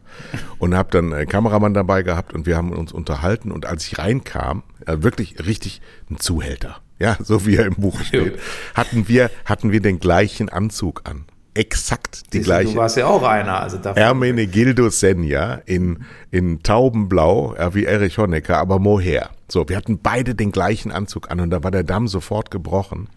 [0.57, 3.97] und habe dann einen Kameramann dabei gehabt und wir haben uns unterhalten und als ich
[3.97, 8.39] reinkam, äh, wirklich richtig ein Zuhälter, ja, so wie er im Buch steht,
[8.73, 12.75] hatten wir hatten wir den gleichen Anzug an, exakt die du gleiche.
[12.75, 13.59] warst ja auch einer.
[13.61, 19.29] Also Ermenegildo Senja in, in Taubenblau, ja, wie Erich Honecker, aber Moher.
[19.47, 23.07] So, wir hatten beide den gleichen Anzug an und da war der Damm sofort gebrochen.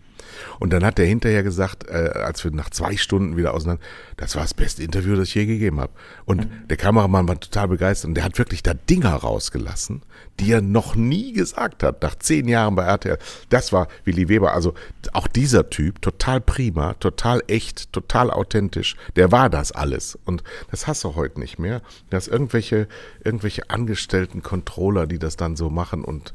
[0.58, 3.82] Und dann hat er hinterher gesagt, äh, als wir nach zwei Stunden wieder auseinander,
[4.16, 5.92] das war das beste Interview, das ich je gegeben habe.
[6.24, 6.68] Und mhm.
[6.68, 10.02] der Kameramann war total begeistert und der hat wirklich da Dinger rausgelassen,
[10.40, 13.18] die er noch nie gesagt hat, nach zehn Jahren bei RTL.
[13.48, 14.74] Das war Willi Weber, also
[15.12, 20.18] auch dieser Typ, total prima, total echt, total authentisch, der war das alles.
[20.24, 21.82] Und das hast du heute nicht mehr.
[22.10, 22.88] Dass irgendwelche,
[23.24, 26.32] irgendwelche angestellten Controller, die das dann so machen und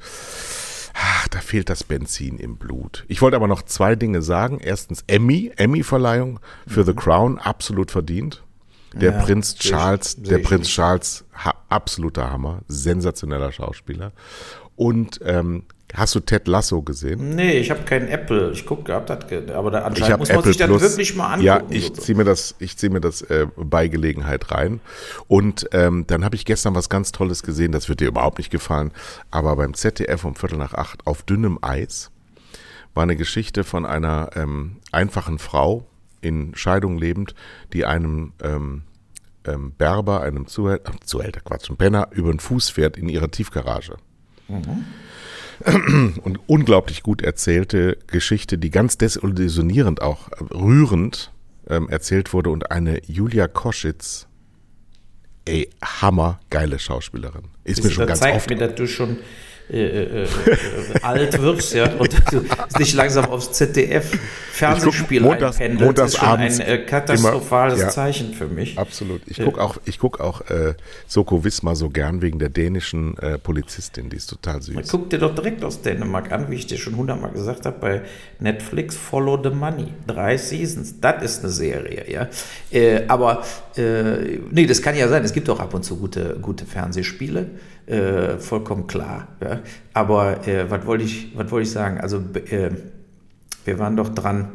[1.02, 3.06] ach, da fehlt das Benzin im Blut.
[3.08, 4.60] Ich wollte aber noch zwei Dinge sagen.
[4.60, 8.44] Erstens Emmy, Emmy-Verleihung für The Crown, absolut verdient.
[8.94, 10.76] Der ja, Prinz Charles, ich, der Prinz nicht.
[10.76, 14.12] Charles, ha, absoluter Hammer, sensationeller Schauspieler.
[14.76, 15.64] Und ähm,
[15.94, 17.36] Hast du Ted Lasso gesehen?
[17.36, 18.52] Nee, ich habe keinen Apple.
[18.52, 20.82] Ich gucke gehabt, aber da anscheinend muss man Apple sich dann Plus.
[20.82, 21.44] wirklich mal angucken.
[21.44, 24.80] Ja, ich ziehe mir das, ich ziehe mir das äh, bei Gelegenheit rein.
[25.28, 27.72] Und ähm, dann habe ich gestern was ganz Tolles gesehen.
[27.72, 28.92] Das wird dir überhaupt nicht gefallen.
[29.32, 32.12] Aber beim ZDF um Viertel nach acht auf dünnem Eis
[32.94, 35.86] war eine Geschichte von einer ähm, einfachen Frau
[36.22, 37.36] in Scheidung lebend,
[37.74, 38.84] die einem ähm,
[39.46, 43.96] ähm, Berber, einem Zuhälter, Zuhälter, Quatsch, ein Penner über den Fuß fährt in ihrer Tiefgarage.
[44.48, 44.86] Mhm
[46.24, 51.32] und unglaublich gut erzählte Geschichte, die ganz desillusionierend auch rührend
[51.68, 54.28] ähm, erzählt wurde und eine Julia Koschitz,
[55.46, 57.44] ey, hammer geile Schauspielerin.
[57.64, 58.50] Ist das mir schon ganz zeigt oft.
[58.50, 59.18] Mir, dass du schon
[59.72, 60.28] äh, äh, äh,
[61.02, 62.44] alt wirst, ja, und du
[62.78, 64.12] dich langsam aufs ZDF
[64.52, 68.78] Fernsehspiel montags, einpendelst, montags ist schon ein äh, katastrophales immer, ja, Zeichen für mich.
[68.78, 69.22] Absolut.
[69.28, 70.74] Ich gucke auch, ich guck auch äh,
[71.08, 74.90] Soko Wismar so gern wegen der dänischen äh, Polizistin, die ist total süß.
[74.92, 78.02] Guck dir doch direkt aus Dänemark an, wie ich dir schon hundertmal gesagt habe, bei
[78.40, 79.88] Netflix Follow the Money.
[80.06, 81.00] Drei Seasons.
[81.00, 82.28] Das ist eine Serie, ja.
[82.72, 83.44] Äh, aber
[83.78, 85.24] äh, nee, das kann ja sein.
[85.24, 87.52] Es gibt auch ab und zu gute, gute Fernsehspiele.
[87.92, 89.28] Äh, vollkommen klar.
[89.42, 89.60] Ja.
[89.94, 92.00] Aber äh, was wollte ich, was ich sagen?
[92.00, 92.70] Also äh,
[93.66, 94.50] wir waren doch dran.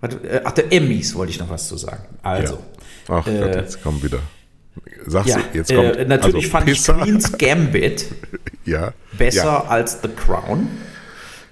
[0.00, 2.04] Was, äh, ach, der Emmys wollte ich noch was zu sagen.
[2.22, 2.54] Also.
[2.54, 2.60] Ja.
[3.08, 4.18] Ach Gott, äh, jetzt kommen wieder.
[5.06, 5.96] Sagst ja, du, jetzt kommt.
[5.96, 6.96] Äh, natürlich also, fand Pisser.
[6.98, 8.06] ich Queen's Gambit
[8.64, 10.68] ja, besser als The Crown.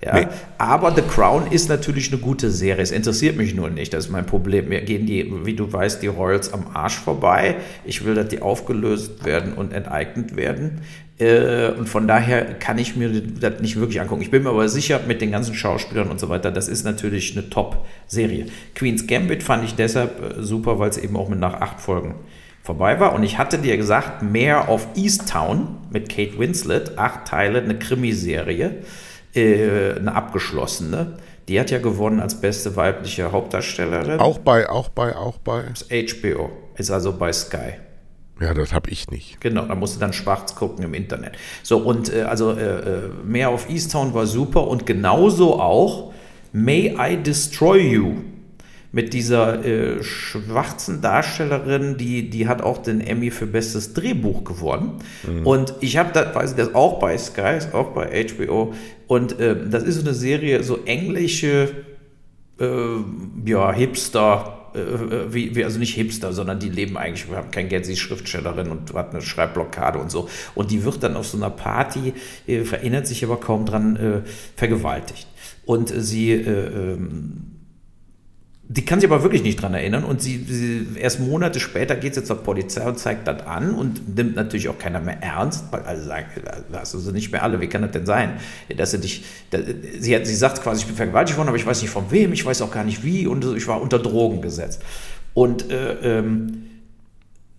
[0.05, 0.27] Ja, nee.
[0.59, 2.83] Aber The Crown ist natürlich eine gute Serie.
[2.83, 3.95] Es interessiert mich nur nicht.
[3.95, 4.69] Das ist mein Problem.
[4.69, 7.57] Mir gehen die, wie du weißt, die Royals am Arsch vorbei.
[7.85, 10.83] Ich will, dass die aufgelöst werden und enteignet werden.
[11.19, 14.23] Äh, und von daher kann ich mir das nicht wirklich angucken.
[14.23, 17.37] Ich bin mir aber sicher, mit den ganzen Schauspielern und so weiter, das ist natürlich
[17.37, 18.47] eine Top-Serie.
[18.75, 22.17] Queen's Gambit fand ich deshalb äh, super, weil es eben auch mit nach acht Folgen
[22.63, 23.15] vorbei war.
[23.15, 28.83] Und ich hatte dir gesagt, Mayor of Easttown mit Kate Winslet, acht Teile, eine Krimiserie
[29.37, 31.19] äh, eine abgeschlossene.
[31.49, 34.19] Die hat ja gewonnen als beste weibliche Hauptdarstellerin.
[34.19, 35.63] Auch bei, auch bei, auch bei.
[35.69, 36.51] Das HBO.
[36.77, 37.75] Ist also bei Sky.
[38.41, 39.41] Ja, das habe ich nicht.
[39.41, 41.37] Genau, da musst du dann schwarz gucken im Internet.
[41.63, 46.13] So, und äh, also äh, äh mehr auf Easttown war super und genauso auch
[46.53, 48.17] May I Destroy You
[48.97, 55.03] mit dieser äh, schwarzen Darstellerin, die, die hat auch den Emmy für bestes Drehbuch gewonnen.
[55.29, 55.47] Mhm.
[55.47, 58.73] Und ich habe das, weiß ich, das auch bei Sky, auch bei HBO.
[59.07, 61.69] Und äh, das ist so eine Serie, so englische,
[62.59, 62.65] äh,
[63.45, 67.51] ja, Hipster, äh, äh, wie, wie, also nicht Hipster, sondern die leben eigentlich, wir haben
[67.51, 70.29] kein Geld, sie ist Schriftstellerin und hat eine Schreibblockade und so.
[70.55, 72.15] Und die wird dann auf so einer Party,
[72.47, 74.25] äh, verinnert sich aber kaum dran,
[74.57, 75.27] vergewaltigt.
[75.65, 77.56] Und sie ähm,
[78.69, 82.17] die kann sich aber wirklich nicht dran erinnern und sie, sie erst Monate später geht
[82.17, 85.83] sie zur Polizei und zeigt das an und nimmt natürlich auch keiner mehr ernst, weil
[85.83, 86.27] alle sagen,
[86.73, 88.41] das sind nicht mehr alle, wie kann das denn sein,
[88.77, 89.61] dass sie dich, dass,
[90.01, 92.33] sie, hat, sie sagt quasi, ich bin vergewaltigt worden, aber ich weiß nicht von wem,
[92.33, 94.83] ich weiß auch gar nicht wie und ich war unter Drogen gesetzt.
[95.33, 96.65] Und äh, ähm,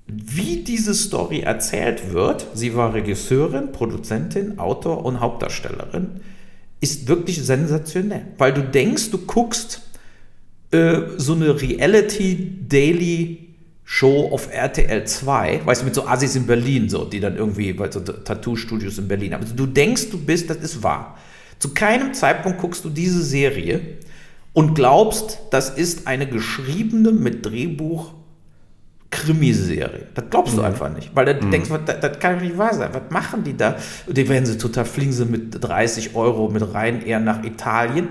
[0.08, 6.22] wie diese Story erzählt wird, sie war Regisseurin, Produzentin, Autor und Hauptdarstellerin,
[6.82, 9.87] ist wirklich sensationell, weil du denkst, du guckst
[10.72, 13.48] äh, so eine Reality-Daily
[13.90, 17.78] Show auf RTL 2, weißt du, mit so Assis in Berlin, so, die dann irgendwie,
[17.80, 19.44] weil so Tattoo-Studios in Berlin haben.
[19.44, 21.18] Also du denkst, du bist, das ist wahr.
[21.58, 23.80] Zu keinem Zeitpunkt guckst du diese Serie
[24.52, 28.14] und glaubst, das ist eine geschriebene mit Drehbuch
[29.10, 30.08] Krimiserie.
[30.16, 30.68] Das glaubst du mhm.
[30.68, 31.52] einfach nicht, weil du mhm.
[31.52, 32.90] denkst, das, das, kann doch nicht wahr sein.
[32.92, 33.78] Was machen die da?
[34.06, 38.10] Die werden sie total, fliegen sie mit 30 Euro mit rein eher nach Italien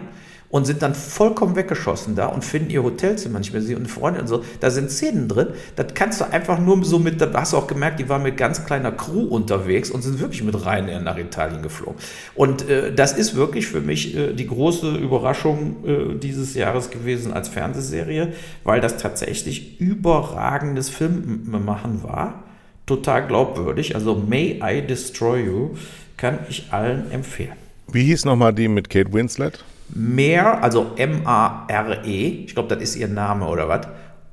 [0.51, 3.63] und sind dann vollkommen weggeschossen da und finden ihr Hotelzimmer nicht mehr.
[3.63, 4.45] Sie und Freunde und so.
[4.61, 5.49] Da sind Szenen drin.
[5.75, 8.37] Das kannst du einfach nur so mit, da hast du auch gemerkt, die waren mit
[8.37, 11.97] ganz kleiner Crew unterwegs und sind wirklich mit Ryanair nach Italien geflogen.
[12.35, 17.33] Und äh, das ist wirklich für mich äh, die große Überraschung äh, dieses Jahres gewesen
[17.33, 18.33] als Fernsehserie,
[18.65, 22.45] weil das tatsächlich überragendes Filmmachen war.
[22.87, 23.97] Total glaubwürdig.
[23.97, 25.71] Also May I Destroy You
[26.17, 27.57] kann ich allen empfehlen.
[27.91, 29.65] Wie hieß nochmal die mit Kate Winslet?
[29.89, 33.87] Mare, also M-A-R-E, ich glaube, das ist ihr Name oder was,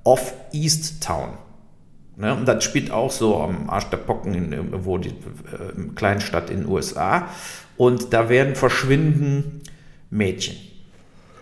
[0.03, 1.29] of East Town.
[2.17, 2.33] Ne?
[2.33, 5.13] Und das spielt auch so am Arsch der Pocken, in, wo die äh,
[5.95, 7.27] Kleinstadt in den USA.
[7.77, 9.61] Und da werden verschwinden
[10.09, 10.55] Mädchen.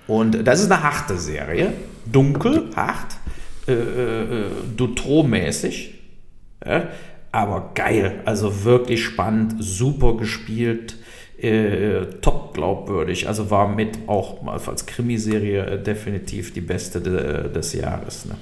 [0.08, 1.74] Und das ist eine harte Serie.
[2.06, 3.18] Dunkel, hart,
[3.68, 4.46] äh, äh,
[4.76, 5.96] Dutro-mäßig.
[6.66, 6.88] Ja?
[7.32, 8.22] Aber geil.
[8.26, 10.96] Also wirklich spannend, super gespielt.
[11.42, 13.28] Äh, top glaubwürdig.
[13.28, 18.26] Also war mit auch als Krimiserie äh, definitiv die beste de, des Jahres.
[18.26, 18.36] Ne?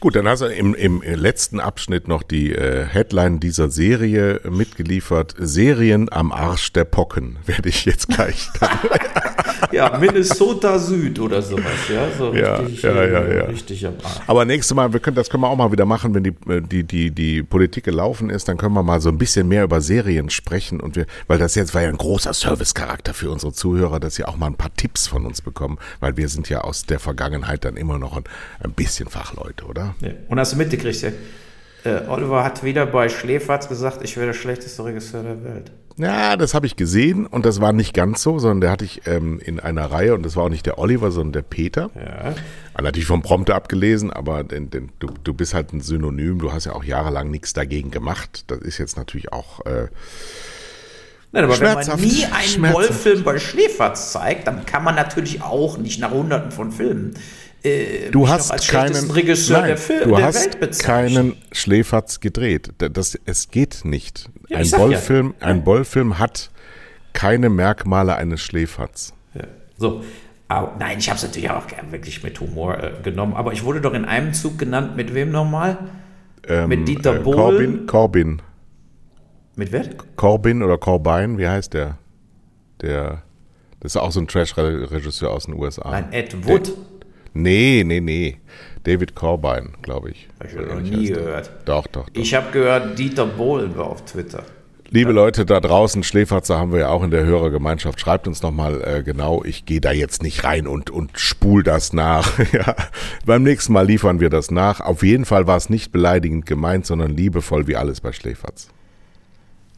[0.00, 5.34] Gut, dann hast du im, im letzten Abschnitt noch die äh, Headline dieser Serie mitgeliefert.
[5.38, 8.78] Serien am Arsch der Pocken, werde ich jetzt gleich dann.
[9.72, 12.08] ja, Minnesota Süd oder sowas, ja.
[12.16, 13.44] So ja, richtig, ja, ja, ja.
[13.44, 14.20] richtig am Arsch.
[14.26, 16.84] Aber nächstes Mal, wir können, das können wir auch mal wieder machen, wenn die, die,
[16.84, 20.30] die, die Politik gelaufen ist, dann können wir mal so ein bisschen mehr über Serien
[20.30, 24.16] sprechen und wir, weil das jetzt war ja ein großer Servicecharakter für unsere Zuhörer, dass
[24.16, 26.98] sie auch mal ein paar Tipps von uns bekommen, weil wir sind ja aus der
[26.98, 28.24] Vergangenheit dann immer noch ein,
[28.60, 29.94] ein bisschen Fachleute, oder?
[30.00, 30.10] Ja.
[30.28, 31.10] Und hast du mitgekriegt, ja?
[31.84, 35.70] Äh, Oliver hat wieder bei Schläferz gesagt, ich wäre der schlechteste Regisseur der Welt.
[35.98, 39.06] Ja, das habe ich gesehen und das war nicht ganz so, sondern der hatte ich
[39.06, 41.90] ähm, in einer Reihe und das war auch nicht der Oliver, sondern der Peter.
[41.94, 42.34] Ja.
[42.82, 46.66] Natürlich vom Prompter abgelesen, aber den, den, du, du bist halt ein Synonym, du hast
[46.66, 48.44] ja auch jahrelang nichts dagegen gemacht.
[48.48, 49.64] Das ist jetzt natürlich auch.
[49.64, 49.88] Äh,
[51.32, 55.78] Nein, aber wenn man nie einen Wollfilm bei Schläferz zeigt, dann kann man natürlich auch
[55.78, 57.14] nicht nach hunderten von Filmen
[57.62, 62.70] äh, du hast keinen Regisseur nein, der, Film, du der hast keinen Schläferz gedreht.
[62.78, 64.28] Das, es geht nicht.
[64.48, 65.46] Ja, ein Bollfilm, ja.
[65.46, 66.50] ein Bollfilm hat
[67.12, 69.14] keine Merkmale eines Schläferz.
[69.34, 69.44] Ja.
[69.76, 70.02] So.
[70.48, 73.34] Aber, nein, ich habe es natürlich auch wirklich mit Humor äh, genommen.
[73.34, 74.96] Aber ich wurde doch in einem Zug genannt.
[74.96, 75.78] Mit wem nochmal?
[76.46, 77.86] Ähm, mit Dieter äh, Bohlen.
[77.86, 78.42] Corbin, Corbin.
[79.56, 79.84] Mit wer?
[80.14, 81.98] Corbin oder Corbin, wie heißt der?
[82.82, 83.22] Der,
[83.80, 85.90] das ist auch so ein Trash-Regisseur aus den USA.
[85.90, 86.68] Nein, Ed Wood.
[86.68, 86.74] Der,
[87.36, 88.38] Nee, nee, nee.
[88.84, 90.28] David Corbijn, glaube ich.
[90.38, 91.50] Habe ich noch nie gehört.
[91.64, 92.20] Doch, doch, doch.
[92.20, 94.44] Ich habe gehört, Dieter Bohlen war auf Twitter.
[94.88, 98.00] Liebe Leute da draußen, Schläferzer haben wir ja auch in der Hörergemeinschaft.
[98.00, 99.42] Schreibt uns nochmal äh, genau.
[99.44, 102.38] Ich gehe da jetzt nicht rein und, und spul das nach.
[102.52, 102.76] ja.
[103.24, 104.80] Beim nächsten Mal liefern wir das nach.
[104.80, 108.68] Auf jeden Fall war es nicht beleidigend gemeint, sondern liebevoll wie alles bei Schläferz.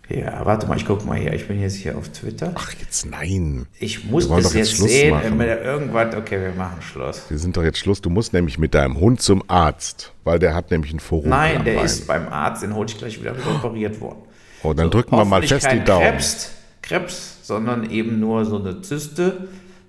[0.09, 1.35] Ja, warte mal, ich guck mal hier.
[1.35, 2.53] Ich bin jetzt hier auf Twitter.
[2.55, 3.67] Ach, jetzt nein.
[3.79, 5.11] Ich muss das jetzt, Schluss sehen.
[5.11, 5.41] Machen.
[5.41, 7.25] Irgendwas, okay, wir machen Schluss.
[7.29, 8.01] Wir sind doch jetzt Schluss.
[8.01, 11.29] Du musst nämlich mit deinem Hund zum Arzt, weil der hat nämlich ein Forum.
[11.29, 11.85] Nein, der Bein.
[11.85, 14.21] ist beim Arzt, den hole ich gleich wieder, wieder operiert worden.
[14.63, 16.07] Oh, dann so, drücken wir mal fest die Daumen.
[16.07, 19.49] Krebs, Krebs, sondern eben nur so eine Zyste.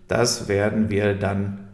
[0.09, 1.69] Das werden wir dann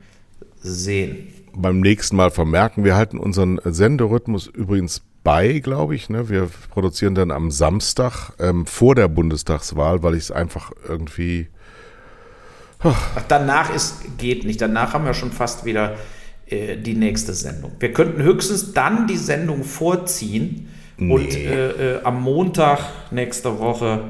[0.61, 1.29] sehen.
[1.55, 2.83] Beim nächsten Mal vermerken.
[2.83, 6.09] Wir halten unseren Senderhythmus übrigens bei, glaube ich.
[6.09, 6.29] Ne?
[6.29, 11.47] Wir produzieren dann am Samstag ähm, vor der Bundestagswahl, weil ich es einfach irgendwie.
[12.79, 14.61] Ach, danach ist, geht nicht.
[14.61, 15.95] Danach haben wir schon fast wieder
[16.45, 17.71] äh, die nächste Sendung.
[17.79, 21.13] Wir könnten höchstens dann die Sendung vorziehen nee.
[21.13, 24.01] und äh, äh, am Montag nächste Woche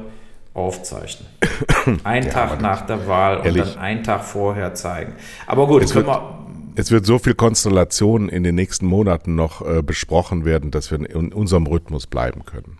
[0.52, 1.28] aufzeichnen.
[2.04, 5.14] Ein ja, Tag nach der Wahl und dann einen Tag vorher zeigen.
[5.46, 6.35] Aber gut, können wir
[6.76, 10.98] es wird so viel Konstellation in den nächsten Monaten noch äh, besprochen werden, dass wir
[10.98, 12.78] in unserem Rhythmus bleiben können.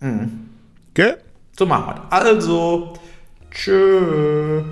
[0.00, 0.48] Mhm.
[0.90, 1.14] Okay?
[1.56, 2.94] So machen wir Also,
[3.50, 4.62] tschö.